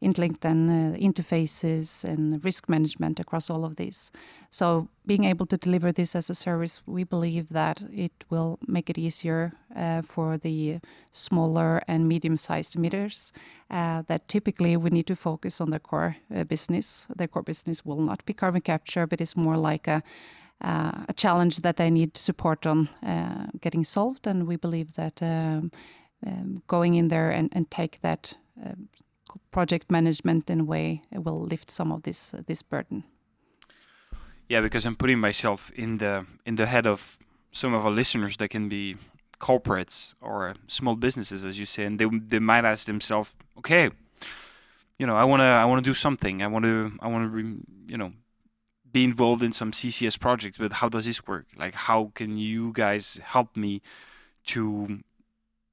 interlinked 0.00 0.44
and 0.44 0.70
uh, 0.70 0.98
interfaces 0.98 2.04
and 2.04 2.44
risk 2.44 2.68
management 2.68 3.20
across 3.20 3.50
all 3.50 3.64
of 3.64 3.76
these. 3.76 4.12
So 4.50 4.88
being 5.06 5.24
able 5.24 5.46
to 5.46 5.56
deliver 5.56 5.92
this 5.92 6.14
as 6.14 6.30
a 6.30 6.34
service, 6.34 6.80
we 6.86 7.04
believe 7.04 7.48
that 7.48 7.82
it 7.92 8.12
will 8.30 8.58
make 8.66 8.90
it 8.90 8.98
easier 8.98 9.52
uh, 9.74 10.02
for 10.02 10.38
the 10.38 10.80
smaller 11.10 11.82
and 11.88 12.06
medium-sized 12.06 12.76
emitters 12.76 13.32
uh, 13.70 14.02
that 14.06 14.28
typically 14.28 14.76
we 14.76 14.90
need 14.90 15.06
to 15.06 15.16
focus 15.16 15.60
on 15.60 15.70
their 15.70 15.80
core 15.80 16.16
uh, 16.34 16.44
business. 16.44 17.06
Their 17.16 17.28
core 17.28 17.42
business 17.42 17.84
will 17.84 18.00
not 18.00 18.24
be 18.24 18.34
carbon 18.34 18.60
capture, 18.60 19.06
but 19.06 19.20
it's 19.20 19.36
more 19.36 19.56
like 19.56 19.88
a 19.88 20.02
uh, 20.60 21.04
a 21.08 21.12
challenge 21.12 21.58
that 21.58 21.76
they 21.76 21.88
need 21.88 22.16
support 22.16 22.66
on 22.66 22.88
uh, 23.06 23.46
getting 23.60 23.84
solved, 23.84 24.26
and 24.26 24.48
we 24.48 24.56
believe 24.56 24.94
that 24.94 25.22
um, 25.22 25.70
um, 26.26 26.62
going 26.66 26.94
in 26.96 27.08
there 27.08 27.30
and, 27.30 27.48
and 27.52 27.70
take 27.70 28.00
that 28.00 28.36
um, 28.64 28.88
project 29.50 29.90
management 29.90 30.50
in 30.50 30.60
a 30.60 30.64
way 30.64 31.02
will 31.12 31.40
lift 31.40 31.70
some 31.70 31.92
of 31.92 32.02
this 32.02 32.34
uh, 32.34 32.42
this 32.46 32.62
burden. 32.62 33.04
Yeah, 34.48 34.62
because 34.62 34.86
I'm 34.86 34.96
putting 34.96 35.18
myself 35.18 35.70
in 35.74 35.98
the 35.98 36.24
in 36.44 36.56
the 36.56 36.66
head 36.66 36.86
of 36.86 37.18
some 37.52 37.74
of 37.74 37.84
our 37.84 37.92
listeners 37.92 38.36
that 38.36 38.48
can 38.48 38.68
be 38.68 38.96
corporates 39.40 40.14
or 40.20 40.54
small 40.66 40.96
businesses, 40.96 41.44
as 41.44 41.58
you 41.58 41.66
say, 41.66 41.84
and 41.84 41.98
they 41.98 42.06
they 42.06 42.38
might 42.38 42.64
ask 42.64 42.86
themselves, 42.86 43.34
okay, 43.56 43.90
you 44.98 45.06
know, 45.06 45.16
I 45.16 45.24
wanna 45.24 45.44
I 45.44 45.64
wanna 45.64 45.82
do 45.82 45.94
something. 45.94 46.42
I 46.42 46.46
want 46.46 46.64
to 46.64 46.92
I 47.00 47.08
want 47.08 47.32
to 47.32 47.38
you 47.88 47.98
know 47.98 48.12
be 48.90 49.04
involved 49.04 49.42
in 49.42 49.52
some 49.52 49.72
CCS 49.72 50.18
projects, 50.18 50.58
but 50.58 50.72
how 50.74 50.88
does 50.88 51.04
this 51.04 51.26
work? 51.26 51.46
Like, 51.56 51.74
how 51.74 52.10
can 52.14 52.36
you 52.36 52.72
guys 52.72 53.20
help 53.22 53.56
me 53.56 53.82
to 54.46 55.00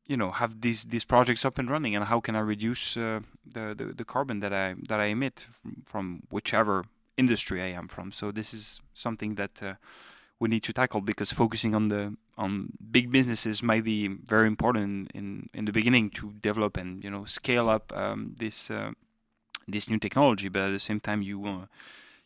you 0.08 0.18
know 0.18 0.32
have 0.32 0.62
these 0.62 0.86
these 0.86 1.06
projects 1.06 1.46
up 1.46 1.58
and 1.58 1.70
running 1.70 1.96
and 1.96 2.06
how 2.06 2.20
can 2.20 2.36
I 2.36 2.40
reduce 2.40 2.98
uh, 2.98 3.22
the, 3.46 3.74
the 3.76 3.86
the 3.86 4.06
carbon 4.06 4.40
that 4.40 4.54
I 4.54 4.76
that 4.88 5.00
I 5.00 5.06
emit 5.06 5.48
from, 5.52 5.84
from, 5.86 6.24
whichever 6.30 6.86
industry 7.18 7.62
I 7.62 7.68
am 7.68 7.88
from. 7.88 8.12
So 8.12 8.32
this 8.32 8.54
is 8.54 8.82
something 8.94 9.36
that 9.36 9.64
uh, 9.64 9.74
we 10.40 10.50
need 10.50 10.64
to 10.64 10.74
tackle 10.74 11.02
because 11.02 11.32
focusing 11.32 11.74
on 11.74 11.88
the 11.88 12.16
on 12.38 12.74
big 12.92 13.12
businesses 13.12 13.64
might 13.64 13.84
be 13.84 14.08
very 14.08 14.48
important 14.48 15.12
in 15.14 15.50
in 15.54 15.66
the 15.66 15.72
beginning 15.72 16.10
to 16.12 16.34
develop 16.42 16.78
and 16.78 17.04
you 17.04 17.10
know 17.10 17.26
scale 17.26 17.70
up 17.70 17.92
um, 17.96 18.36
this 18.38 18.70
uh, 18.70 18.92
this 19.68 19.90
new 19.90 20.00
technology. 20.00 20.50
But 20.50 20.64
at 20.64 20.72
the 20.72 20.80
same 20.80 21.00
time 21.00 21.22
you 21.22 21.46
uh, 21.46 21.66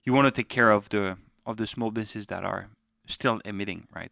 you 0.03 0.13
want 0.13 0.27
to 0.27 0.31
take 0.31 0.49
care 0.49 0.71
of 0.71 0.89
the 0.89 1.17
of 1.45 1.55
the 1.57 1.67
small 1.67 1.91
businesses 1.91 2.27
that 2.27 2.43
are 2.43 2.67
still 3.05 3.39
emitting 3.45 3.87
right? 3.95 4.11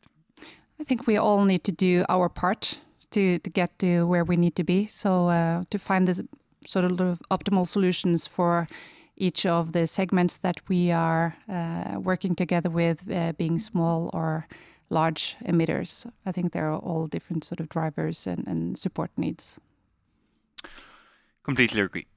I 0.80 0.84
think 0.84 1.08
we 1.08 1.18
all 1.18 1.44
need 1.44 1.64
to 1.64 1.72
do 1.72 2.06
our 2.08 2.30
part 2.30 2.80
to, 3.12 3.40
to 3.40 3.50
get 3.50 3.78
to 3.80 4.06
where 4.06 4.24
we 4.24 4.36
need 4.36 4.56
to 4.56 4.64
be. 4.64 4.86
So 4.86 5.30
uh, 5.30 5.64
to 5.70 5.80
find 5.80 6.08
this 6.08 6.22
sort 6.66 6.86
of 6.86 7.22
optimal 7.32 7.68
solutions 7.68 8.28
for 8.28 8.68
each 9.16 9.46
of 9.46 9.72
the 9.72 9.88
segments 9.88 10.38
that 10.38 10.62
we 10.68 10.92
are 10.92 11.36
uh, 11.50 12.00
working 12.00 12.36
together 12.36 12.70
with, 12.70 13.10
uh, 13.12 13.34
being 13.34 13.58
small 13.58 14.10
or 14.14 14.48
large 14.90 15.36
emitters. 15.46 16.06
I 16.26 16.32
think 16.32 16.54
there 16.54 16.70
are 16.70 16.78
all 16.78 17.08
different 17.08 17.44
sort 17.44 17.60
of 17.60 17.70
drivers 17.70 18.28
and, 18.28 18.48
and 18.48 18.78
support 18.78 19.12
needs. 19.18 19.60
Completely 21.44 21.82
agree. 21.82 22.08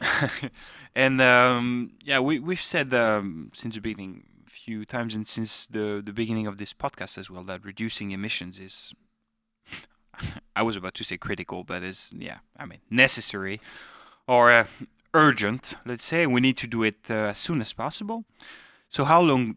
and 0.95 1.21
um, 1.21 1.93
yeah, 2.03 2.19
we 2.19 2.41
we've 2.41 2.63
said 2.63 2.93
um, 2.93 3.51
since 3.55 3.77
the 3.77 3.81
beginning 3.81 4.25
a 4.47 4.51
few 4.51 4.85
times 4.85 5.15
and 5.15 5.27
since 5.27 5.67
the 5.67 6.03
the 6.05 6.13
beginning 6.13 6.49
of 6.49 6.57
this 6.57 6.75
podcast 6.75 7.17
as 7.17 7.31
well 7.31 7.45
that 7.45 7.65
reducing 7.65 8.11
emissions 8.11 8.59
is 8.59 8.93
I 10.57 10.63
was 10.63 10.77
about 10.77 10.95
to 10.95 11.05
say 11.05 11.17
critical, 11.17 11.65
but 11.65 11.83
it's 11.83 12.13
yeah, 12.17 12.39
I 12.57 12.67
mean 12.67 12.81
necessary 12.91 13.61
or 14.27 14.53
uh, 14.53 14.67
urgent. 15.15 15.75
Let's 15.85 16.05
say 16.05 16.27
we 16.27 16.41
need 16.41 16.57
to 16.59 16.67
do 16.67 16.83
it 16.83 16.99
uh, 17.09 17.31
as 17.33 17.39
soon 17.39 17.61
as 17.61 17.73
possible. 17.73 18.25
So 18.89 19.05
how 19.05 19.21
long, 19.21 19.57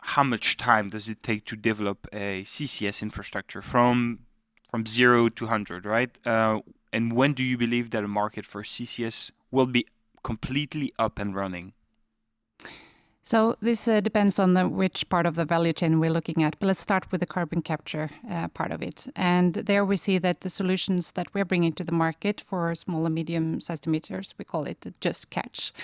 how 0.00 0.22
much 0.22 0.56
time 0.56 0.90
does 0.90 1.08
it 1.08 1.22
take 1.22 1.44
to 1.46 1.56
develop 1.56 2.06
a 2.12 2.44
CCS 2.44 3.02
infrastructure 3.02 3.62
from 3.62 4.20
from 4.70 4.86
zero 4.86 5.28
to 5.28 5.46
hundred, 5.46 5.86
right? 5.86 6.10
Uh, 6.26 6.60
and 6.92 7.12
when 7.12 7.32
do 7.32 7.42
you 7.42 7.56
believe 7.56 7.90
that 7.90 8.04
a 8.04 8.08
market 8.08 8.44
for 8.46 8.62
CCS 8.62 9.30
will 9.50 9.66
be 9.66 9.86
completely 10.22 10.92
up 10.98 11.18
and 11.18 11.34
running? 11.34 11.72
So 13.28 13.56
this 13.60 13.86
uh, 13.86 14.00
depends 14.00 14.38
on 14.38 14.54
the, 14.54 14.66
which 14.66 15.06
part 15.10 15.26
of 15.26 15.34
the 15.34 15.44
value 15.44 15.74
chain 15.74 16.00
we're 16.00 16.10
looking 16.18 16.42
at. 16.42 16.58
But 16.58 16.68
let's 16.68 16.80
start 16.80 17.12
with 17.12 17.20
the 17.20 17.26
carbon 17.26 17.60
capture 17.60 18.08
uh, 18.30 18.48
part 18.48 18.72
of 18.72 18.80
it. 18.80 19.06
And 19.14 19.52
there 19.52 19.84
we 19.84 19.96
see 19.96 20.16
that 20.16 20.40
the 20.40 20.48
solutions 20.48 21.12
that 21.12 21.26
we're 21.34 21.44
bringing 21.44 21.74
to 21.74 21.84
the 21.84 21.92
market 21.92 22.40
for 22.40 22.74
small 22.74 23.04
and 23.04 23.14
medium-sized 23.14 23.84
emitters, 23.84 24.32
we 24.38 24.46
call 24.46 24.64
it 24.64 24.86
just 25.02 25.28
catch, 25.28 25.74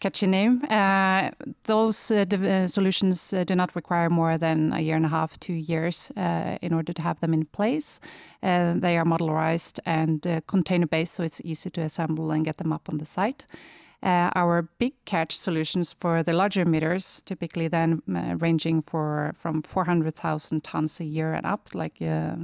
catchy 0.00 0.26
name. 0.26 0.62
Uh, 0.68 1.30
those 1.64 2.10
uh, 2.10 2.26
uh, 2.30 2.66
solutions 2.66 3.32
uh, 3.32 3.44
do 3.44 3.54
not 3.54 3.74
require 3.74 4.10
more 4.10 4.36
than 4.36 4.74
a 4.74 4.80
year 4.80 4.96
and 4.96 5.06
a 5.06 5.08
half, 5.08 5.40
two 5.40 5.54
years, 5.54 6.12
in 6.60 6.74
order 6.74 6.92
to 6.92 7.00
have 7.00 7.18
them 7.20 7.32
in 7.32 7.46
place. 7.46 7.98
they 8.42 8.98
are 8.98 9.06
modularized 9.06 9.80
and 9.86 10.42
container-based, 10.46 11.14
so 11.14 11.22
it's 11.22 11.40
easy 11.46 11.70
to 11.70 11.80
assemble 11.80 12.30
and 12.30 12.44
get 12.44 12.58
them 12.58 12.74
up 12.74 12.90
on 12.90 12.98
the 12.98 13.06
site. 13.06 13.46
Uh, 14.02 14.30
our 14.34 14.62
big 14.78 14.94
catch 15.04 15.36
solutions 15.36 15.92
for 15.92 16.22
the 16.22 16.32
larger 16.32 16.64
emitters, 16.64 17.22
typically 17.26 17.68
then 17.68 18.02
uh, 18.16 18.34
ranging 18.38 18.80
for 18.80 19.32
from 19.34 19.60
400,000 19.60 20.64
tons 20.64 21.00
a 21.00 21.04
year 21.04 21.34
and 21.34 21.44
up, 21.44 21.68
like 21.74 22.00
uh, 22.00 22.34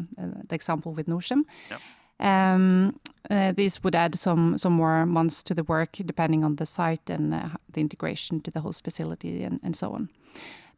the 0.48 0.54
example 0.54 0.92
with 0.92 1.06
Norcem. 1.06 1.44
Yep. 1.70 1.80
Um, 2.18 3.00
these 3.56 3.82
would 3.82 3.94
add 3.94 4.18
some 4.18 4.58
some 4.58 4.72
more 4.74 5.06
months 5.06 5.42
to 5.42 5.54
the 5.54 5.64
work, 5.64 5.92
depending 5.92 6.44
on 6.44 6.56
the 6.56 6.66
site 6.66 7.10
and 7.10 7.32
the 7.32 7.80
integration 7.80 8.40
to 8.40 8.50
the 8.50 8.60
host 8.60 8.84
facility 8.84 9.42
and, 9.42 9.60
and 9.62 9.74
so 9.76 9.92
on. 9.92 10.08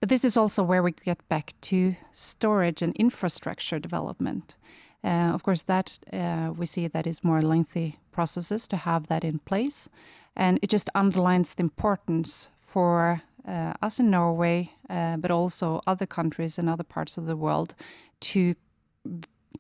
But 0.00 0.08
this 0.08 0.24
is 0.24 0.36
also 0.36 0.62
where 0.62 0.82
we 0.82 0.92
get 0.92 1.28
back 1.28 1.52
to 1.60 1.94
storage 2.12 2.82
and 2.82 2.96
infrastructure 2.96 3.80
development. 3.80 4.56
Uh, 5.04 5.34
of 5.34 5.42
course, 5.42 5.62
that 5.62 5.98
we 6.56 6.66
see 6.66 6.88
that 6.88 7.06
is 7.06 7.24
more 7.24 7.42
lengthy 7.42 7.96
processes 8.12 8.68
to 8.68 8.76
have 8.76 9.06
that 9.06 9.24
in 9.24 9.38
place. 9.38 9.88
And 10.38 10.58
it 10.62 10.70
just 10.70 10.88
underlines 10.94 11.54
the 11.54 11.64
importance 11.64 12.48
for 12.58 13.22
uh, 13.46 13.74
us 13.82 13.98
in 13.98 14.10
Norway, 14.10 14.72
uh, 14.88 15.16
but 15.16 15.30
also 15.30 15.80
other 15.86 16.06
countries 16.06 16.58
and 16.58 16.68
other 16.68 16.84
parts 16.84 17.18
of 17.18 17.26
the 17.26 17.36
world, 17.36 17.74
to 18.20 18.54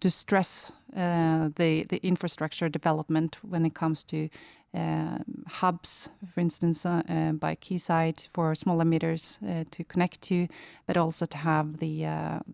to 0.00 0.10
stress 0.10 0.72
the 0.94 1.86
the 1.88 2.00
infrastructure 2.02 2.68
development 2.68 3.38
when 3.42 3.64
it 3.66 3.74
comes 3.74 4.04
to 4.04 4.28
uh, 4.74 5.18
hubs, 5.46 6.10
for 6.30 6.40
instance, 6.40 6.84
uh, 6.84 7.02
uh, 7.08 7.32
by 7.32 7.54
quayside 7.54 8.20
for 8.30 8.54
small 8.54 8.78
emitters 8.78 9.38
to 9.70 9.84
connect 9.84 10.20
to, 10.20 10.46
but 10.86 10.96
also 10.96 11.24
to 11.24 11.38
have 11.38 11.78
the 11.78 12.04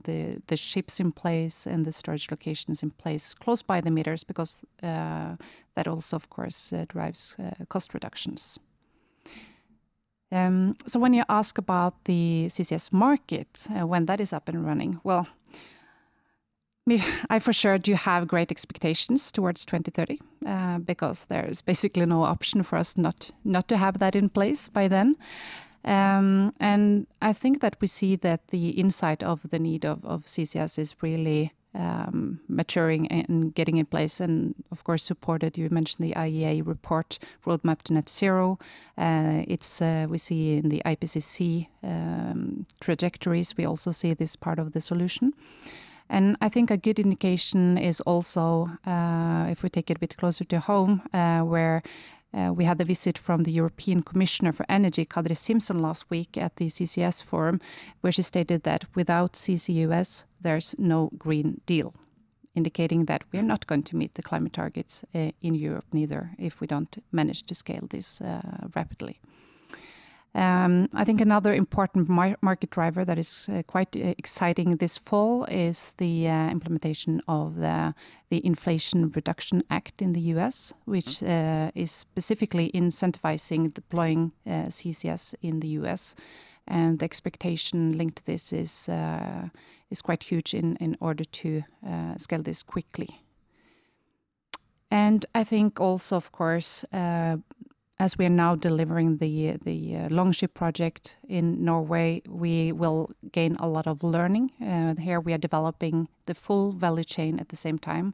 the 0.05 0.41
the 0.47 0.57
ships 0.57 1.01
in 1.01 1.11
place 1.11 1.67
and 1.67 1.85
the 1.85 1.93
storage 1.93 2.31
locations 2.31 2.83
in 2.83 2.91
place 2.91 3.35
close 3.35 3.63
by 3.63 3.81
the 3.81 3.91
emitters, 3.91 4.25
because 4.25 4.65
that 4.81 5.89
also, 5.89 6.17
of 6.17 6.31
course, 6.31 6.73
drives 6.89 7.37
cost 7.69 7.95
reductions. 7.95 8.61
Um, 10.31 10.77
so 10.87 10.99
when 10.99 11.15
you 11.15 11.25
ask 11.29 11.59
about 11.59 12.05
the 12.05 12.47
CCS 12.49 12.93
market, 12.93 13.67
uh, 13.71 13.87
when 13.87 14.07
that 14.07 14.21
is 14.21 14.33
up 14.33 14.49
and 14.49 14.65
running, 14.65 15.01
well, 15.05 15.29
I 17.31 17.39
for 17.39 17.53
sure 17.53 17.79
do 17.79 17.95
have 17.95 18.29
great 18.29 18.51
expectations 18.51 19.33
towards 19.33 19.65
2030 19.65 20.21
uh, 20.47 20.79
because 20.79 21.25
there's 21.27 21.63
basically 21.63 22.05
no 22.05 22.25
option 22.25 22.63
for 22.63 22.77
us 22.77 22.99
not 22.99 23.31
not 23.45 23.69
to 23.69 23.77
have 23.77 23.99
that 23.99 24.15
in 24.15 24.29
place 24.29 24.69
by 24.69 24.89
then. 24.89 25.17
Um, 25.85 26.53
and 26.61 27.07
I 27.23 27.33
think 27.33 27.61
that 27.61 27.77
we 27.81 27.87
see 27.87 28.17
that 28.17 28.49
the 28.49 28.71
insight 28.71 29.23
of 29.23 29.49
the 29.51 29.59
need 29.59 29.85
of, 29.85 30.05
of 30.05 30.25
CCS 30.25 30.79
is 30.79 30.95
really 31.03 31.53
um, 31.75 32.41
maturing 32.49 33.07
and 33.09 33.55
getting 33.55 33.77
in 33.79 33.87
place, 33.87 34.21
and 34.21 34.55
of 34.71 34.85
course 34.85 35.03
supported. 35.03 35.59
You 35.59 35.69
mentioned 35.71 36.07
the 36.07 36.15
IEA 36.15 36.67
report 36.67 37.19
roadmap 37.47 37.83
to 37.83 37.93
net 37.93 38.09
zero. 38.09 38.59
Uh, 38.97 39.43
it's 39.49 39.83
uh, 39.83 40.07
we 40.09 40.19
see 40.19 40.57
in 40.57 40.69
the 40.69 40.83
IPCC 40.85 41.69
um, 41.83 42.67
trajectories. 42.81 43.57
We 43.57 43.67
also 43.67 43.91
see 43.91 44.15
this 44.15 44.37
part 44.37 44.59
of 44.59 44.73
the 44.73 44.81
solution. 44.81 45.35
And 46.09 46.37
I 46.41 46.49
think 46.49 46.71
a 46.71 46.77
good 46.77 46.99
indication 46.99 47.79
is 47.79 48.01
also, 48.03 48.69
uh, 48.87 49.47
if 49.51 49.63
we 49.63 49.69
take 49.69 49.91
it 49.91 49.97
a 49.97 50.01
bit 50.01 50.17
closer 50.17 50.45
to 50.45 50.61
home, 50.61 51.03
uh, 51.13 51.41
where 51.41 51.83
uh, 52.33 52.53
we 52.53 52.65
had 52.65 52.81
a 52.81 52.85
visit 52.85 53.17
from 53.17 53.45
the 53.45 53.53
European 53.53 54.03
Commissioner 54.03 54.53
for 54.53 54.67
Energy, 54.69 55.07
Kadri 55.07 55.37
Simson, 55.37 55.81
last 55.81 56.11
week 56.11 56.37
at 56.37 56.57
the 56.57 56.67
CCS 56.67 57.23
forum, 57.23 57.61
where 58.01 58.13
she 58.13 58.23
stated 58.23 58.65
that 58.65 58.85
without 58.95 59.33
CCUS, 59.33 60.25
there's 60.41 60.75
no 60.79 61.11
Green 61.17 61.61
Deal, 61.67 61.95
indicating 62.55 63.07
that 63.07 63.25
we're 63.33 63.43
not 63.43 63.67
going 63.67 63.85
to 63.85 63.97
meet 63.97 64.15
the 64.15 64.23
climate 64.23 64.53
targets 64.53 65.05
in 65.13 65.55
Europe 65.55 65.87
neither 65.93 66.31
if 66.39 66.61
we 66.61 66.67
don't 66.67 67.03
manage 67.13 67.45
to 67.45 67.55
scale 67.55 67.87
this 67.89 68.21
rapidly. 68.75 69.21
Um, 70.37 70.89
I 70.95 71.05
think 71.05 71.21
another 71.21 71.55
important 71.55 72.09
market 72.09 72.71
driver 72.71 73.05
that 73.05 73.19
is 73.19 73.49
uh, 73.49 73.63
quite 73.69 73.95
uh, 73.95 74.15
exciting 74.19 74.77
this 74.77 74.99
fall 74.99 75.45
is 75.45 75.93
the 75.99 76.29
uh, 76.29 76.51
implementation 76.51 77.21
of 77.29 77.57
the, 77.57 77.95
the 78.31 78.45
Inflation 78.45 79.13
Reduction 79.15 79.63
Act 79.71 80.03
in 80.03 80.11
the 80.11 80.21
US, 80.35 80.73
which 80.87 81.23
uh, 81.23 81.71
is 81.77 81.93
specifically 81.93 82.73
incentivizing 82.75 83.73
deploying 83.73 84.33
CCS 84.45 85.37
in 85.41 85.61
the 85.61 85.69
US. 85.81 86.17
And 86.67 86.99
the 86.99 87.05
expectation 87.05 87.93
linked 87.93 88.17
to 88.17 88.27
this 88.27 88.53
is, 88.53 88.89
is 89.91 90.03
quite 90.03 90.25
huge 90.25 90.53
in, 90.53 90.77
in 90.77 90.97
order 90.99 91.25
to 91.25 91.63
scale 92.17 92.43
this 92.43 92.63
quickly. 92.63 93.21
And 94.91 95.27
I 95.35 95.45
think 95.45 95.81
also, 95.81 96.17
of 96.17 96.33
course, 96.33 96.85
as 97.99 98.19
we 98.19 98.25
are 98.27 98.37
now 98.37 98.57
delivering 98.57 99.17
the 99.19 99.57
the 99.65 99.97
uh, 99.97 100.09
Longship 100.09 100.55
project 100.55 101.19
in 101.29 101.65
Norway, 101.65 102.23
we 102.29 102.73
will 102.73 103.11
gain 103.33 103.57
a 103.61 103.69
lot 103.69 103.87
of 103.87 104.03
learning. 104.03 104.51
Uh, 104.61 104.95
here 105.01 105.21
we 105.21 105.33
are 105.33 105.39
developing 105.39 106.09
the 106.27 106.35
full 106.35 106.73
value 106.73 107.05
chain 107.05 107.41
at 107.41 107.49
the 107.49 107.57
same 107.57 107.79
time, 107.79 108.13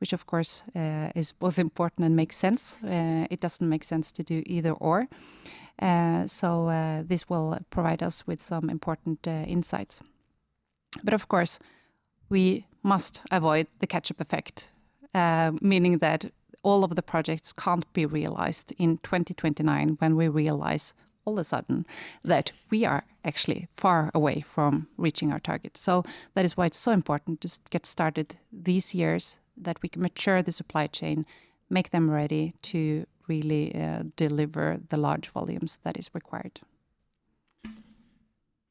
which 0.00 0.12
of 0.12 0.24
course 0.26 0.64
uh, 0.74 1.10
is 1.14 1.32
both 1.32 1.58
important 1.58 2.06
and 2.06 2.16
makes 2.16 2.36
sense. 2.36 2.78
It 3.30 3.40
doesn't 3.40 3.68
make 3.68 3.84
sense 3.84 4.12
to 4.12 4.22
do 4.22 4.42
either 4.46 4.72
or. 4.72 5.08
Uh, 5.82 6.26
so 6.26 6.68
this 7.08 7.28
will 7.30 7.58
provide 7.70 8.02
us 8.06 8.26
with 8.26 8.42
some 8.42 8.70
important 8.70 9.26
insights. 9.26 10.02
But 11.04 11.14
of 11.14 11.28
course, 11.28 11.60
we 12.28 12.66
must 12.82 13.22
avoid 13.30 13.66
the 13.78 13.86
catch-up 13.86 14.20
effect, 14.20 14.72
meaning 15.62 15.98
that 15.98 16.32
all 16.62 16.84
of 16.84 16.94
the 16.94 17.02
projects 17.02 17.52
can't 17.52 17.90
be 17.92 18.06
realized 18.06 18.72
in 18.78 18.98
2029 18.98 19.96
when 19.98 20.16
we 20.16 20.28
realize 20.28 20.94
all 21.24 21.34
of 21.34 21.38
a 21.38 21.44
sudden 21.44 21.86
that 22.24 22.52
we 22.70 22.84
are 22.84 23.04
actually 23.24 23.68
far 23.70 24.10
away 24.14 24.40
from 24.40 24.88
reaching 24.96 25.32
our 25.32 25.38
target. 25.38 25.76
So 25.76 26.02
that 26.34 26.44
is 26.44 26.56
why 26.56 26.66
it's 26.66 26.78
so 26.78 26.92
important 26.92 27.40
to 27.42 27.60
get 27.70 27.86
started 27.86 28.36
these 28.52 28.94
years, 28.94 29.38
that 29.56 29.82
we 29.82 29.88
can 29.88 30.02
mature 30.02 30.42
the 30.42 30.52
supply 30.52 30.86
chain, 30.86 31.26
make 31.68 31.90
them 31.90 32.10
ready 32.10 32.54
to 32.62 33.06
really 33.28 33.74
uh, 33.74 34.04
deliver 34.16 34.80
the 34.88 34.96
large 34.96 35.28
volumes 35.28 35.78
that 35.84 35.98
is 35.98 36.10
required. 36.14 36.60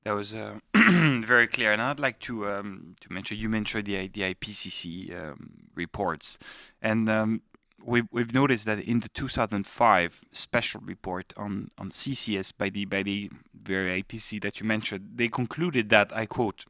That 0.04 0.15
was 0.15 0.34
uh, 0.34 0.60
very 0.73 1.45
clear, 1.45 1.71
and 1.71 1.82
I'd 1.82 1.99
like 1.99 2.19
to 2.21 2.49
um, 2.49 2.95
to 3.02 3.13
mention 3.13 3.38
you 3.38 3.49
mentioned 3.49 3.86
the 3.86 4.08
the 4.08 4.34
IPCC 4.34 5.13
um, 5.13 5.52
reports, 5.75 6.39
and 6.82 7.10
um, 7.10 7.41
we, 7.86 8.04
we've 8.12 8.34
noticed 8.34 8.65
that 8.65 8.80
in 8.80 9.00
the 9.00 9.10
2005 9.10 10.24
special 10.32 10.82
report 10.84 11.34
on, 11.38 11.70
on 11.78 11.89
CCS 11.89 12.54
by 12.58 12.70
the 12.70 12.86
by 12.86 13.04
the 13.04 13.30
very 13.54 14.04
IPC 14.04 14.42
that 14.42 14.60
you 14.60 14.65
mentioned, 14.65 15.12
they 15.15 15.28
concluded 15.28 15.89
that 15.89 16.15
I 16.15 16.26
quote 16.26 16.65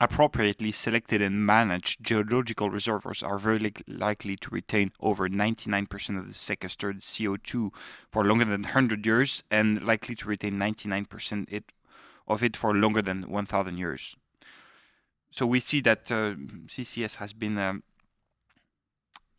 appropriately 0.00 0.72
selected 0.72 1.20
and 1.20 1.44
managed 1.44 2.02
geological 2.02 2.70
reservoirs 2.70 3.22
are 3.22 3.38
very 3.38 3.58
li- 3.58 3.74
likely 3.86 4.34
to 4.34 4.48
retain 4.50 4.90
over 4.98 5.28
99% 5.28 6.18
of 6.18 6.26
the 6.26 6.32
sequestered 6.32 7.00
CO2 7.00 7.70
for 8.10 8.24
longer 8.24 8.46
than 8.46 8.62
100 8.62 9.04
years 9.04 9.42
and 9.50 9.84
likely 9.84 10.14
to 10.14 10.26
retain 10.26 10.54
99% 10.54 11.46
it, 11.50 11.64
of 12.26 12.42
it 12.42 12.56
for 12.56 12.74
longer 12.74 13.02
than 13.02 13.28
1000 13.28 13.76
years. 13.76 14.16
So 15.30 15.46
we 15.46 15.60
see 15.60 15.82
that 15.82 16.10
uh, 16.10 16.34
CCS 16.66 17.16
has 17.16 17.34
been 17.34 17.58
um, 17.58 17.82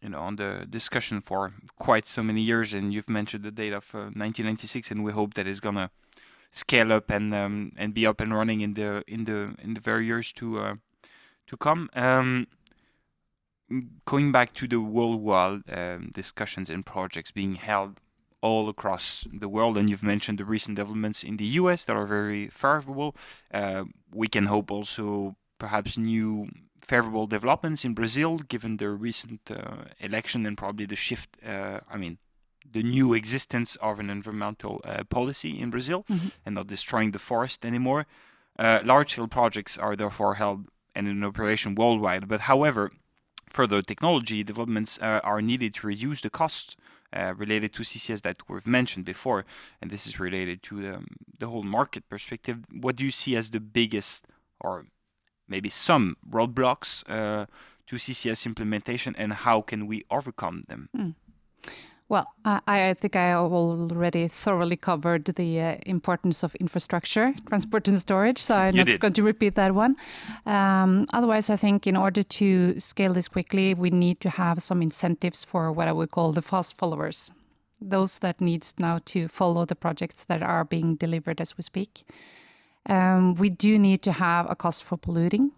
you 0.01 0.09
know 0.09 0.19
on 0.19 0.35
the 0.35 0.65
discussion 0.69 1.21
for 1.21 1.53
quite 1.77 2.05
so 2.05 2.23
many 2.23 2.41
years 2.41 2.73
and 2.73 2.93
you've 2.93 3.09
mentioned 3.09 3.43
the 3.43 3.51
date 3.51 3.73
of 3.73 3.93
uh, 3.93 4.09
1996 4.13 4.91
and 4.91 5.03
we 5.03 5.11
hope 5.11 5.33
that 5.35 5.47
it's 5.47 5.59
gonna 5.59 5.91
scale 6.51 6.91
up 6.91 7.09
and 7.09 7.33
um, 7.33 7.71
and 7.77 7.93
be 7.93 8.05
up 8.05 8.21
and 8.21 8.33
running 8.33 8.61
in 8.61 8.73
the 8.73 9.03
in 9.07 9.25
the 9.25 9.55
in 9.63 9.73
the 9.73 9.79
very 9.81 10.05
years 10.05 10.31
to 10.33 10.59
uh, 10.59 10.75
to 11.47 11.57
come. 11.57 11.89
Um, 11.93 12.47
going 14.05 14.31
back 14.31 14.53
to 14.53 14.67
the 14.67 14.81
worldwide 14.81 15.61
um, 15.71 16.11
discussions 16.13 16.69
and 16.69 16.85
projects 16.85 17.31
being 17.31 17.55
held 17.55 17.99
all 18.41 18.69
across 18.69 19.25
the 19.31 19.47
world, 19.47 19.77
and 19.77 19.89
you've 19.89 20.03
mentioned 20.03 20.39
the 20.39 20.45
recent 20.45 20.75
developments 20.75 21.23
in 21.23 21.37
the 21.37 21.45
U.S. 21.61 21.85
that 21.85 21.95
are 21.95 22.07
very 22.07 22.47
favorable. 22.47 23.15
Uh, 23.53 23.85
we 24.13 24.27
can 24.27 24.47
hope 24.47 24.71
also 24.71 25.35
perhaps 25.61 25.91
new 26.13 26.49
favorable 26.91 27.27
developments 27.37 27.85
in 27.87 27.93
Brazil, 27.93 28.31
given 28.53 28.71
the 28.77 28.89
recent 28.89 29.41
uh, 29.51 29.83
election 29.99 30.39
and 30.47 30.55
probably 30.57 30.87
the 30.93 30.99
shift. 31.07 31.29
Uh, 31.53 31.79
I 31.93 31.97
mean, 32.03 32.17
the 32.77 32.83
new 32.97 33.13
existence 33.21 33.71
of 33.89 33.99
an 33.99 34.09
environmental 34.09 34.73
uh, 34.83 35.03
policy 35.17 35.51
in 35.63 35.69
Brazil 35.69 35.99
mm-hmm. 36.09 36.29
and 36.45 36.55
not 36.55 36.67
destroying 36.75 37.11
the 37.11 37.23
forest 37.29 37.59
anymore. 37.71 38.01
Uh, 38.57 38.79
large 38.83 39.11
scale 39.11 39.27
projects 39.27 39.73
are 39.77 39.95
therefore 39.95 40.33
held 40.43 40.59
and 40.95 41.07
in 41.07 41.23
operation 41.23 41.75
worldwide. 41.75 42.27
But 42.27 42.41
however, 42.51 42.83
further 43.57 43.79
technology 43.81 44.43
developments 44.43 44.91
uh, 44.99 45.19
are 45.31 45.41
needed 45.51 45.71
to 45.75 45.87
reduce 45.87 46.21
the 46.21 46.29
costs 46.41 46.75
uh, 47.13 47.33
related 47.43 47.69
to 47.73 47.83
CCS 47.83 48.21
that 48.23 48.37
we've 48.49 48.67
mentioned 48.79 49.05
before. 49.05 49.45
And 49.79 49.91
this 49.91 50.07
is 50.07 50.19
related 50.27 50.57
to 50.67 50.73
um, 50.91 51.05
the 51.41 51.47
whole 51.51 51.67
market 51.79 52.03
perspective. 52.13 52.57
What 52.85 52.95
do 52.97 53.03
you 53.07 53.11
see 53.11 53.35
as 53.35 53.51
the 53.51 53.59
biggest 53.59 54.25
or 54.59 54.85
maybe 55.51 55.69
some 55.69 56.15
roadblocks 56.29 57.03
uh, 57.07 57.45
to 57.87 57.95
CCS 57.97 58.45
implementation 58.45 59.15
and 59.17 59.33
how 59.33 59.61
can 59.61 59.85
we 59.85 60.05
overcome 60.09 60.63
them? 60.67 60.89
Mm. 60.97 61.13
Well, 62.11 62.27
I, 62.43 62.59
I, 62.67 62.93
think 62.93 63.15
I 63.15 63.33
already 63.33 64.27
thoroughly 64.27 64.75
covered 64.75 65.23
the 65.23 65.61
uh, 65.61 65.75
importance 65.85 66.43
of 66.43 66.53
infrastructure, 66.55 67.33
transport 67.47 67.87
and 67.87 67.97
storage, 67.97 68.37
so 68.37 68.55
I'm 68.55 68.75
you 68.75 68.81
not 68.81 68.87
did. 68.87 68.99
going 68.99 69.13
to 69.13 69.23
repeat 69.23 69.55
that 69.55 69.73
one. 69.73 69.95
Um, 70.45 71.05
otherwise, 71.13 71.49
I 71.49 71.55
think 71.55 71.87
in 71.87 71.95
order 71.95 72.21
to 72.21 72.77
scale 72.81 73.13
this 73.13 73.29
quickly, 73.29 73.73
we 73.73 73.91
need 73.91 74.19
to 74.19 74.29
have 74.29 74.61
some 74.61 74.81
incentives 74.81 75.45
for 75.45 75.71
what 75.71 75.87
I 75.87 75.93
would 75.93 76.11
call 76.11 76.33
the 76.33 76.41
fast 76.41 76.77
followers, 76.77 77.31
those 77.79 78.19
that 78.19 78.41
needs 78.41 78.75
now 78.77 78.99
to 79.05 79.29
follow 79.29 79.63
the 79.63 79.75
projects 79.75 80.25
that 80.25 80.43
are 80.43 80.65
being 80.65 80.95
delivered 80.95 81.39
as 81.39 81.55
we 81.57 81.61
speak. 81.61 82.03
Um, 82.87 83.35
we 83.35 83.49
do 83.49 83.77
need 83.77 84.01
to 84.03 84.11
have 84.11 84.49
a 84.49 84.55
cost 84.55 84.83
for 84.83 84.97
polluting. 84.97 85.51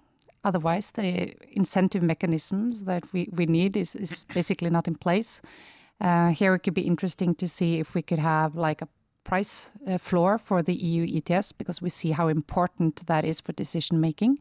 Otherwise, 0.43 0.91
the 0.91 1.33
incentive 1.51 2.03
mechanisms 2.03 2.83
that 2.83 3.03
we, 3.13 3.29
we 3.31 3.45
need 3.45 3.77
is, 3.77 3.95
is 3.95 4.25
basically 4.33 4.69
not 4.69 4.87
in 4.87 4.95
place. 4.95 5.41
Uh, 6.01 6.29
here, 6.29 6.53
it 6.53 6.59
could 6.59 6.73
be 6.73 6.81
interesting 6.81 7.33
to 7.35 7.47
see 7.47 7.79
if 7.79 7.95
we 7.95 8.01
could 8.01 8.19
have 8.19 8.55
like 8.55 8.81
a 8.81 8.87
price 9.23 9.71
uh, 9.87 9.97
floor 9.97 10.37
for 10.37 10.61
the 10.61 10.73
EU 10.73 11.17
ETS 11.17 11.53
because 11.53 11.81
we 11.81 11.89
see 11.89 12.11
how 12.11 12.27
important 12.27 13.05
that 13.07 13.23
is 13.23 13.39
for 13.39 13.53
decision 13.53 14.01
making. 14.01 14.39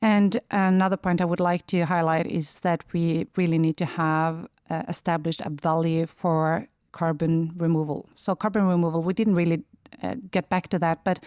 And 0.00 0.40
another 0.50 0.96
point 0.96 1.20
I 1.20 1.24
would 1.24 1.40
like 1.40 1.66
to 1.68 1.84
highlight 1.84 2.26
is 2.26 2.60
that 2.60 2.84
we 2.92 3.26
really 3.36 3.58
need 3.58 3.76
to 3.76 3.84
have 3.84 4.48
uh, 4.70 4.82
established 4.88 5.42
a 5.44 5.50
value 5.50 6.06
for 6.06 6.66
carbon 6.90 7.52
removal. 7.56 8.08
So, 8.14 8.34
carbon 8.34 8.66
removal, 8.66 9.02
we 9.02 9.12
didn't 9.12 9.34
really 9.34 9.62
uh, 10.02 10.16
get 10.30 10.48
back 10.48 10.68
to 10.68 10.78
that, 10.80 11.04
but 11.04 11.22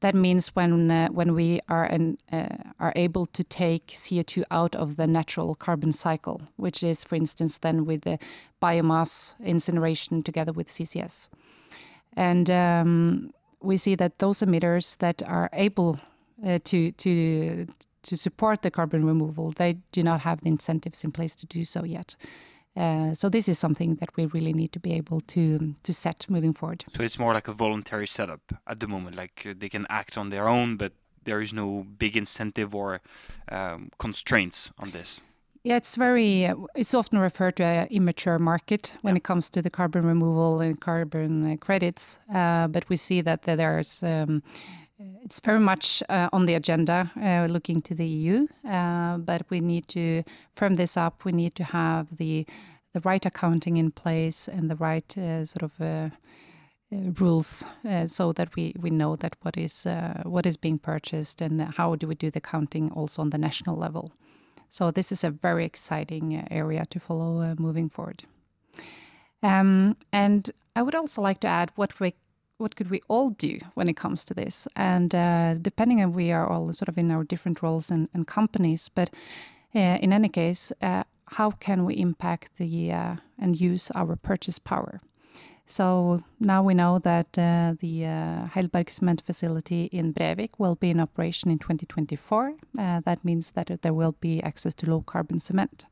that 0.00 0.14
means 0.14 0.48
when 0.48 0.90
uh, 0.90 1.08
when 1.08 1.34
we 1.34 1.60
are 1.68 1.84
an, 1.84 2.18
uh, 2.32 2.48
are 2.78 2.92
able 2.96 3.26
to 3.26 3.42
take 3.42 3.86
CO2 3.88 4.44
out 4.50 4.74
of 4.76 4.96
the 4.96 5.06
natural 5.06 5.54
carbon 5.54 5.92
cycle, 5.92 6.42
which 6.56 6.82
is, 6.82 7.04
for 7.04 7.14
instance, 7.14 7.58
then 7.58 7.86
with 7.86 8.02
the 8.02 8.18
biomass 8.60 9.34
incineration 9.40 10.22
together 10.22 10.52
with 10.52 10.68
CCS, 10.68 11.28
and 12.16 12.50
um, 12.50 13.30
we 13.60 13.76
see 13.76 13.94
that 13.94 14.18
those 14.18 14.40
emitters 14.40 14.98
that 14.98 15.22
are 15.22 15.48
able 15.52 15.98
uh, 16.44 16.58
to 16.64 16.92
to 16.92 17.66
to 18.02 18.16
support 18.16 18.62
the 18.62 18.70
carbon 18.70 19.04
removal, 19.04 19.50
they 19.50 19.78
do 19.92 20.02
not 20.02 20.20
have 20.20 20.40
the 20.42 20.48
incentives 20.48 21.02
in 21.04 21.10
place 21.10 21.34
to 21.34 21.46
do 21.46 21.64
so 21.64 21.84
yet. 21.84 22.16
Uh, 22.76 23.14
so 23.14 23.28
this 23.28 23.48
is 23.48 23.58
something 23.58 23.96
that 23.96 24.10
we 24.16 24.26
really 24.26 24.52
need 24.52 24.72
to 24.72 24.80
be 24.80 24.92
able 24.92 25.20
to 25.20 25.74
to 25.82 25.92
set 25.92 26.28
moving 26.28 26.52
forward. 26.52 26.84
So 26.88 27.02
it's 27.02 27.18
more 27.18 27.34
like 27.34 27.48
a 27.48 27.52
voluntary 27.52 28.06
setup 28.06 28.40
at 28.66 28.80
the 28.80 28.86
moment. 28.86 29.16
Like 29.16 29.46
uh, 29.46 29.54
they 29.58 29.68
can 29.68 29.86
act 29.88 30.18
on 30.18 30.28
their 30.28 30.48
own, 30.48 30.76
but 30.76 30.92
there 31.24 31.40
is 31.40 31.52
no 31.52 31.86
big 31.98 32.16
incentive 32.16 32.74
or 32.74 33.00
um, 33.50 33.90
constraints 33.98 34.72
on 34.82 34.90
this. 34.90 35.22
Yeah, 35.62 35.76
it's 35.76 35.96
very. 35.96 36.46
Uh, 36.46 36.54
it's 36.76 36.94
often 36.94 37.18
referred 37.18 37.56
to 37.56 37.64
an 37.64 37.88
immature 37.90 38.38
market 38.38 38.96
when 39.02 39.14
yeah. 39.14 39.18
it 39.18 39.24
comes 39.24 39.50
to 39.50 39.62
the 39.62 39.70
carbon 39.70 40.06
removal 40.06 40.60
and 40.60 40.80
carbon 40.80 41.44
uh, 41.44 41.56
credits. 41.56 42.20
Uh, 42.32 42.68
but 42.68 42.88
we 42.88 42.94
see 42.94 43.20
that 43.22 43.42
there's 43.42 44.02
um, 44.04 44.42
it's 44.98 45.40
very 45.40 45.60
much 45.60 46.02
uh, 46.08 46.28
on 46.32 46.46
the 46.46 46.54
agenda 46.54 47.10
uh, 47.20 47.46
looking 47.50 47.80
to 47.80 47.94
the 47.94 48.06
EU, 48.06 48.46
uh, 48.66 49.18
but 49.18 49.42
we 49.50 49.60
need 49.60 49.88
to 49.88 50.22
firm 50.54 50.74
this 50.74 50.96
up. 50.96 51.24
We 51.24 51.32
need 51.32 51.54
to 51.56 51.64
have 51.64 52.16
the 52.16 52.46
the 52.94 53.00
right 53.00 53.26
accounting 53.26 53.76
in 53.76 53.90
place 53.90 54.48
and 54.48 54.70
the 54.70 54.76
right 54.76 55.18
uh, 55.18 55.44
sort 55.44 55.62
of 55.62 55.72
uh, 55.82 56.08
uh, 56.90 57.10
rules 57.20 57.66
so 58.06 58.32
that 58.32 58.56
we, 58.56 58.74
we 58.80 58.88
know 58.88 59.16
that 59.16 59.34
what 59.42 59.58
is 59.58 59.86
what 60.22 60.46
is 60.46 60.56
being 60.56 60.78
purchased 60.78 61.42
and 61.42 61.60
how 61.60 61.94
do 61.94 62.08
we 62.08 62.14
do 62.14 62.30
the 62.30 62.40
counting 62.40 62.90
also 62.92 63.20
on 63.20 63.30
the 63.30 63.38
national 63.38 63.76
level. 63.76 64.10
So 64.70 64.90
this 64.90 65.12
is 65.12 65.24
a 65.24 65.30
very 65.30 65.66
exciting 65.66 66.46
area 66.50 66.84
to 66.86 66.98
follow 66.98 67.54
moving 67.58 67.90
forward. 67.90 68.22
Um, 69.42 69.98
and 70.10 70.50
I 70.74 70.80
would 70.80 70.94
also 70.94 71.20
like 71.20 71.40
to 71.40 71.48
add 71.48 71.72
what 71.76 72.00
we 72.00 72.14
what 72.58 72.76
could 72.76 72.90
we 72.90 73.00
all 73.08 73.30
do 73.30 73.58
when 73.74 73.88
it 73.88 73.96
comes 73.96 74.24
to 74.24 74.34
this? 74.34 74.66
And 74.76 75.14
uh, 75.14 75.54
depending 75.54 76.02
on 76.02 76.12
we 76.12 76.32
are 76.32 76.46
all 76.46 76.72
sort 76.72 76.88
of 76.88 76.98
in 76.98 77.10
our 77.10 77.24
different 77.24 77.62
roles 77.62 77.90
and, 77.90 78.08
and 78.14 78.26
companies, 78.26 78.88
but 78.88 79.10
uh, 79.74 79.98
in 80.00 80.12
any 80.12 80.28
case, 80.28 80.72
uh, 80.80 81.04
how 81.32 81.50
can 81.50 81.84
we 81.84 81.94
impact 81.94 82.56
the 82.56 82.92
uh, 82.92 83.16
and 83.38 83.60
use 83.60 83.90
our 83.94 84.16
purchase 84.16 84.58
power? 84.58 85.00
So 85.68 86.22
now 86.38 86.62
we 86.62 86.74
know 86.74 87.00
that 87.00 87.36
uh, 87.36 87.74
the 87.80 88.06
uh, 88.06 88.46
Heidelberg 88.46 88.88
cement 88.88 89.20
facility 89.20 89.86
in 89.86 90.14
Brevik 90.14 90.50
will 90.58 90.76
be 90.76 90.90
in 90.90 91.00
operation 91.00 91.50
in 91.50 91.58
2024. 91.58 92.54
that 92.76 93.24
means 93.24 93.50
that 93.50 93.82
there 93.82 93.92
will 93.92 94.14
be 94.20 94.40
access 94.42 94.74
to 94.76 94.88
low 94.88 95.02
carbon 95.02 95.40
cement 95.40 95.86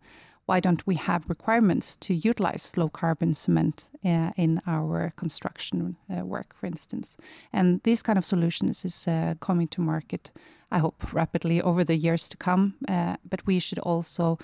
why 0.46 0.60
don't 0.60 0.86
we 0.86 0.96
have 0.96 1.28
requirements 1.28 1.96
to 1.96 2.14
utilize 2.14 2.76
low 2.76 2.88
carbon 2.88 3.34
cement 3.34 3.90
uh, 4.04 4.30
in 4.36 4.60
our 4.66 5.12
construction 5.16 5.96
uh, 6.10 6.24
work, 6.24 6.54
for 6.54 6.66
instance? 6.66 7.16
And 7.52 7.80
these 7.82 8.02
kind 8.02 8.18
of 8.18 8.24
solutions 8.24 8.84
is 8.84 9.08
uh, 9.08 9.34
coming 9.40 9.68
to 9.68 9.80
market, 9.80 10.32
I 10.70 10.78
hope, 10.78 11.12
rapidly 11.12 11.62
over 11.62 11.84
the 11.84 11.96
years 11.96 12.28
to 12.28 12.36
come. 12.36 12.74
Uh, 12.88 13.16
but 13.28 13.46
we 13.46 13.58
should 13.58 13.78
also 13.78 14.38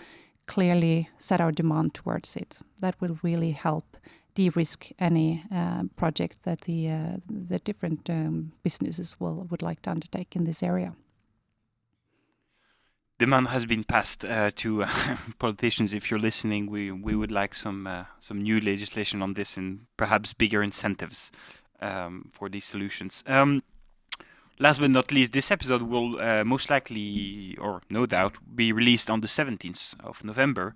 clearly 0.47 1.09
set 1.19 1.41
our 1.41 1.53
demand 1.53 1.95
towards 1.95 2.37
it. 2.37 2.61
That 2.81 3.01
will 3.01 3.19
really 3.23 3.53
help 3.53 3.97
de-risk 4.35 4.91
any 4.99 5.45
uh, 5.53 5.83
project 5.97 6.45
that 6.45 6.61
the 6.63 6.89
uh, 6.89 7.17
the 7.49 7.59
different 7.59 8.09
um, 8.09 8.53
businesses 8.63 9.17
will 9.21 9.47
would 9.51 9.63
like 9.63 9.83
to 9.83 9.91
undertake 9.91 10.37
in 10.37 10.45
this 10.45 10.63
area 10.63 10.95
demand 13.20 13.48
has 13.48 13.66
been 13.66 13.85
passed 13.85 14.24
uh, 14.24 14.50
to 14.56 14.83
uh, 14.83 14.88
politicians. 15.38 15.92
If 15.92 16.11
you're 16.11 16.26
listening, 16.28 16.70
we 16.70 16.90
we 16.90 17.14
would 17.14 17.30
like 17.30 17.54
some 17.54 17.87
uh, 17.87 18.04
some 18.18 18.42
new 18.42 18.59
legislation 18.61 19.22
on 19.22 19.35
this 19.35 19.56
and 19.59 19.87
perhaps 19.96 20.33
bigger 20.33 20.62
incentives 20.62 21.30
um, 21.80 22.30
for 22.33 22.48
these 22.48 22.64
solutions. 22.64 23.22
Um, 23.26 23.62
last 24.59 24.80
but 24.80 24.90
not 24.90 25.12
least, 25.12 25.33
this 25.33 25.50
episode 25.50 25.83
will 25.83 26.18
uh, 26.18 26.44
most 26.44 26.70
likely, 26.70 27.56
or 27.61 27.83
no 27.90 28.06
doubt, 28.06 28.35
be 28.56 28.72
released 28.72 29.11
on 29.11 29.20
the 29.20 29.28
17th 29.28 30.00
of 30.02 30.24
November, 30.24 30.74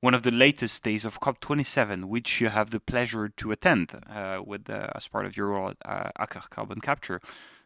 one 0.00 0.14
of 0.14 0.22
the 0.22 0.30
latest 0.30 0.84
days 0.84 1.06
of 1.06 1.20
COP27, 1.20 2.04
which 2.04 2.40
you 2.42 2.50
have 2.50 2.70
the 2.70 2.80
pleasure 2.80 3.28
to 3.40 3.52
attend 3.52 3.86
uh, 3.92 4.38
with 4.44 4.68
uh, 4.68 4.90
as 4.94 5.08
part 5.08 5.24
of 5.24 5.36
your 5.36 5.48
role 5.48 5.70
at 5.70 5.80
Aker 6.20 6.50
Carbon 6.50 6.80
Capture. 6.80 7.20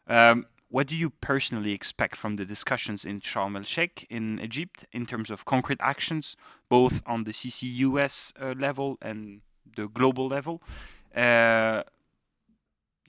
Um, 0.06 0.46
what 0.70 0.87
do 0.87 0.94
you 0.94 1.11
personally 1.11 1.72
expect 1.72 2.16
from 2.16 2.37
the 2.37 2.44
discussions 2.44 3.04
in 3.04 3.20
Sharm 3.20 3.56
el 3.56 3.64
Sheikh 3.64 4.06
in 4.09 4.40
Egypt 4.40 4.87
in 4.92 5.04
terms 5.04 5.28
of 5.30 5.44
concrete 5.44 5.80
actions, 5.80 6.37
both 6.68 7.02
on 7.06 7.24
the 7.24 7.33
CCUS 7.33 8.33
uh, 8.40 8.54
level 8.56 8.96
and 9.02 9.40
the 9.76 9.88
global 9.88 10.28
level? 10.28 10.62
Uh, 11.14 11.83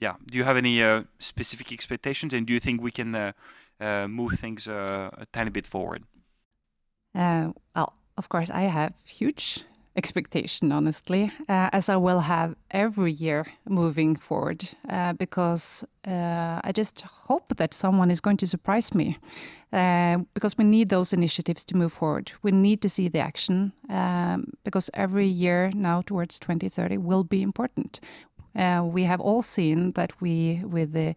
yeah, 0.00 0.14
do 0.26 0.36
you 0.36 0.42
have 0.42 0.56
any 0.56 0.82
uh, 0.82 1.04
specific 1.20 1.72
expectations, 1.72 2.34
and 2.34 2.46
do 2.48 2.52
you 2.52 2.58
think 2.58 2.82
we 2.82 2.90
can 2.90 3.14
uh, 3.14 3.32
uh, 3.80 4.08
move 4.08 4.32
things 4.32 4.66
uh, 4.66 5.10
a 5.16 5.26
tiny 5.32 5.50
bit 5.50 5.66
forward? 5.66 6.02
well, 7.14 7.94
of 8.16 8.28
course, 8.28 8.50
I 8.50 8.62
have 8.62 8.94
huge 9.06 9.64
expectation, 9.96 10.72
honestly, 10.72 11.30
uh, 11.48 11.68
as 11.72 11.88
I 11.88 11.96
will 11.96 12.20
have 12.20 12.54
every 12.70 13.12
year 13.12 13.46
moving 13.68 14.16
forward, 14.16 14.64
uh, 14.88 15.12
because 15.12 15.84
uh, 16.06 16.60
I 16.64 16.72
just 16.72 17.02
hope 17.02 17.56
that 17.56 17.74
someone 17.74 18.10
is 18.10 18.20
going 18.20 18.38
to 18.38 18.46
surprise 18.46 18.94
me, 18.94 19.18
uh, 19.72 20.18
because 20.34 20.56
we 20.56 20.64
need 20.64 20.88
those 20.88 21.12
initiatives 21.12 21.64
to 21.64 21.76
move 21.76 21.92
forward. 21.92 22.32
We 22.42 22.52
need 22.52 22.80
to 22.82 22.88
see 22.88 23.08
the 23.08 23.20
action, 23.20 23.72
um, 23.90 24.52
because 24.64 24.90
every 24.94 25.26
year 25.26 25.70
now 25.74 26.00
towards 26.00 26.40
2030 26.40 26.98
will 26.98 27.24
be 27.24 27.42
important. 27.42 28.00
Uh, 28.56 28.82
we 28.84 29.04
have 29.04 29.20
all 29.20 29.42
seen 29.42 29.90
that 29.90 30.20
we, 30.20 30.62
with 30.64 30.92
the 30.92 31.14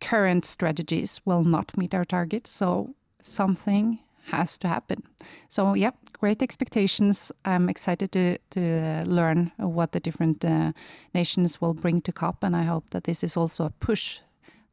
current 0.00 0.44
strategies, 0.44 1.20
will 1.24 1.44
not 1.44 1.76
meet 1.76 1.94
our 1.94 2.04
targets, 2.04 2.50
so 2.50 2.94
something 3.20 3.98
has 4.32 4.58
to 4.58 4.68
happen. 4.68 5.02
So, 5.48 5.74
yeah, 5.74 5.90
great 6.20 6.42
expectations. 6.42 7.32
I'm 7.44 7.68
excited 7.68 8.12
to, 8.12 8.38
to 8.50 9.04
learn 9.06 9.52
what 9.56 9.92
the 9.92 10.00
different 10.00 10.44
uh, 10.44 10.72
nations 11.14 11.60
will 11.60 11.74
bring 11.74 12.00
to 12.02 12.12
COP, 12.12 12.44
and 12.44 12.56
I 12.56 12.62
hope 12.62 12.90
that 12.90 13.04
this 13.04 13.22
is 13.24 13.36
also 13.36 13.66
a 13.66 13.70
push 13.70 14.20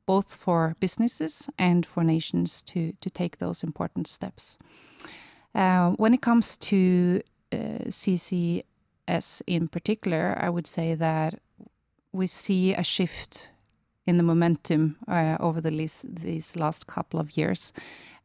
both 0.06 0.36
for 0.36 0.76
businesses 0.80 1.50
and 1.58 1.86
for 1.86 2.04
nations 2.04 2.62
to, 2.64 2.94
to 3.02 3.10
take 3.10 3.38
those 3.38 3.64
important 3.64 4.08
steps. 4.08 4.58
Uh, 5.54 5.92
when 5.92 6.14
it 6.14 6.22
comes 6.22 6.58
to 6.58 7.22
uh, 7.52 7.58
CCS 7.88 9.42
in 9.48 9.68
particular, 9.68 10.38
I 10.40 10.50
would 10.50 10.68
say 10.68 10.96
that 10.96 11.36
we 12.12 12.28
see 12.28 12.74
a 12.74 12.84
shift 12.84 13.52
in 14.06 14.18
the 14.18 14.24
momentum 14.24 14.98
uh, 15.08 15.38
over 15.40 15.62
the 15.62 15.72
least, 15.72 16.06
these 16.16 16.56
last 16.56 16.88
couple 16.88 17.20
of 17.20 17.38
years. 17.38 17.74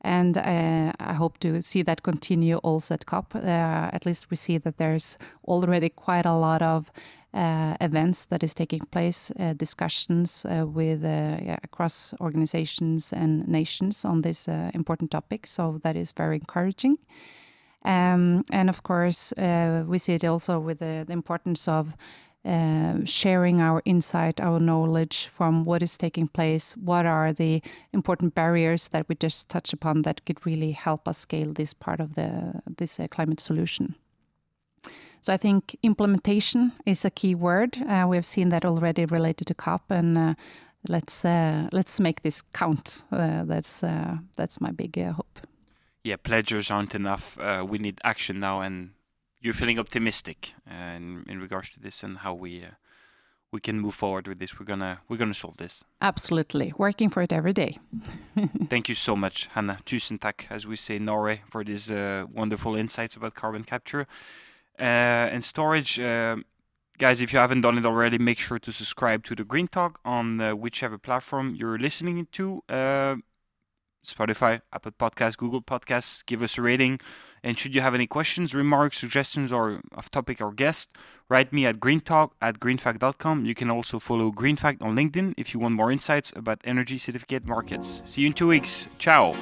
And 0.02 0.38
uh, 0.38 0.92
I 1.00 1.14
hope 1.14 1.38
to 1.38 1.60
see 1.60 1.82
that 1.82 2.02
continue 2.02 2.58
also 2.58 2.94
at 2.94 3.06
COP. 3.06 3.34
Uh, 3.34 3.38
at 3.92 4.06
least 4.06 4.30
we 4.30 4.36
see 4.36 4.58
that 4.58 4.76
there's 4.76 5.18
already 5.44 5.88
quite 5.88 6.26
a 6.26 6.34
lot 6.34 6.62
of 6.62 6.92
uh, 7.34 7.76
events 7.80 8.26
that 8.26 8.42
is 8.42 8.54
taking 8.54 8.80
place, 8.90 9.30
uh, 9.38 9.52
discussions 9.52 10.46
uh, 10.46 10.64
with 10.66 11.02
yeah, 11.02 11.58
across 11.62 12.14
organizations 12.20 13.12
and 13.12 13.46
nations 13.48 14.04
on 14.04 14.22
this 14.22 14.48
important 14.74 15.10
topic. 15.10 15.46
So 15.46 15.78
that 15.82 15.96
is 15.96 16.12
very 16.12 16.36
encouraging. 16.36 16.98
Um, 17.84 18.44
and 18.52 18.68
of 18.68 18.82
course, 18.82 19.32
we 19.36 19.98
see 19.98 20.14
it 20.14 20.24
also 20.24 20.58
with 20.58 20.78
the, 20.78 21.04
the 21.06 21.12
importance 21.12 21.68
of 21.68 21.96
uh, 22.46 23.04
sharing 23.04 23.60
our 23.60 23.82
insight, 23.84 24.40
our 24.40 24.60
knowledge 24.60 25.26
from 25.26 25.64
what 25.64 25.82
is 25.82 25.98
taking 25.98 26.28
place, 26.28 26.76
what 26.76 27.04
are 27.04 27.32
the 27.32 27.60
important 27.92 28.34
barriers 28.34 28.88
that 28.88 29.08
we 29.08 29.16
just 29.16 29.48
touched 29.48 29.72
upon 29.72 30.02
that 30.02 30.24
could 30.24 30.46
really 30.46 30.70
help 30.70 31.08
us 31.08 31.18
scale 31.18 31.52
this 31.52 31.74
part 31.74 32.00
of 32.00 32.14
the 32.14 32.62
this 32.76 33.00
uh, 33.00 33.08
climate 33.08 33.40
solution. 33.40 33.96
So 35.20 35.32
I 35.32 35.38
think 35.38 35.76
implementation 35.82 36.70
is 36.84 37.04
a 37.04 37.10
key 37.10 37.34
word. 37.34 37.78
Uh, 37.78 38.06
we 38.08 38.16
have 38.16 38.24
seen 38.24 38.50
that 38.50 38.64
already 38.64 39.06
related 39.06 39.46
to 39.48 39.54
COP, 39.54 39.90
and 39.90 40.16
uh, 40.16 40.34
let's 40.88 41.24
uh, 41.24 41.68
let's 41.72 41.98
make 41.98 42.22
this 42.22 42.42
count. 42.42 43.04
that's 43.10 43.80
that's 44.36 44.60
my 44.60 44.70
big 44.70 44.96
hope. 44.96 45.40
Yeah, 46.04 46.16
pledges 46.22 46.70
aren't 46.70 46.94
enough. 46.94 47.36
we 47.68 47.78
need 47.78 48.00
action 48.04 48.38
now, 48.38 48.60
and 48.60 48.90
you're 49.40 49.54
feeling 49.54 49.78
optimistic 49.78 50.54
uh, 50.70 50.96
in, 50.96 51.24
in 51.28 51.40
regards 51.40 51.68
to 51.70 51.80
this 51.80 52.02
and 52.02 52.18
how 52.18 52.34
we 52.34 52.62
uh, 52.64 52.70
we 53.52 53.60
can 53.60 53.80
move 53.80 53.94
forward 53.94 54.28
with 54.28 54.38
this. 54.38 54.58
We're 54.58 54.66
gonna 54.66 55.00
we're 55.08 55.16
gonna 55.16 55.34
solve 55.34 55.56
this. 55.56 55.84
Absolutely, 56.00 56.72
working 56.76 57.08
for 57.08 57.22
it 57.22 57.32
every 57.32 57.52
day. 57.52 57.78
Thank 58.68 58.88
you 58.88 58.94
so 58.94 59.16
much, 59.16 59.48
Hanne. 59.54 59.76
Tusen 59.84 60.18
takk, 60.18 60.46
as 60.50 60.66
we 60.66 60.76
say 60.76 60.96
in 60.96 61.04
Norway, 61.04 61.42
for 61.50 61.64
these 61.64 61.90
uh, 61.90 62.26
wonderful 62.32 62.74
insights 62.74 63.16
about 63.16 63.34
carbon 63.34 63.64
capture 63.64 64.06
uh, 64.78 65.32
and 65.32 65.44
storage. 65.44 65.98
Uh, 65.98 66.36
guys, 66.98 67.20
if 67.20 67.32
you 67.32 67.38
haven't 67.38 67.62
done 67.62 67.78
it 67.78 67.86
already, 67.86 68.18
make 68.18 68.38
sure 68.38 68.58
to 68.58 68.72
subscribe 68.72 69.24
to 69.24 69.34
the 69.34 69.44
Green 69.44 69.68
Talk 69.68 70.00
on 70.04 70.40
uh, 70.40 70.54
whichever 70.54 70.98
platform 70.98 71.54
you're 71.54 71.78
listening 71.78 72.26
to. 72.32 72.62
Spotify, 74.06 74.60
Apple 74.72 74.92
Podcasts, 74.92 75.36
Google 75.36 75.62
Podcasts. 75.62 76.24
Give 76.24 76.42
us 76.42 76.58
a 76.58 76.62
rating. 76.62 76.98
And 77.42 77.58
should 77.58 77.74
you 77.74 77.80
have 77.80 77.94
any 77.94 78.06
questions, 78.06 78.54
remarks, 78.54 78.98
suggestions, 78.98 79.52
or 79.52 79.80
of 79.92 80.10
topic 80.10 80.40
or 80.40 80.52
guest, 80.52 80.90
write 81.28 81.52
me 81.52 81.66
at 81.66 81.78
greentalk 81.78 82.30
at 82.42 82.58
greenfact.com. 82.58 83.44
You 83.44 83.54
can 83.54 83.70
also 83.70 83.98
follow 83.98 84.30
Greenfact 84.30 84.82
on 84.82 84.96
LinkedIn 84.96 85.34
if 85.36 85.54
you 85.54 85.60
want 85.60 85.74
more 85.74 85.92
insights 85.92 86.32
about 86.34 86.60
energy 86.64 86.98
certificate 86.98 87.46
markets. 87.46 88.02
See 88.04 88.22
you 88.22 88.28
in 88.28 88.32
two 88.32 88.48
weeks. 88.48 88.88
Ciao. 88.98 89.34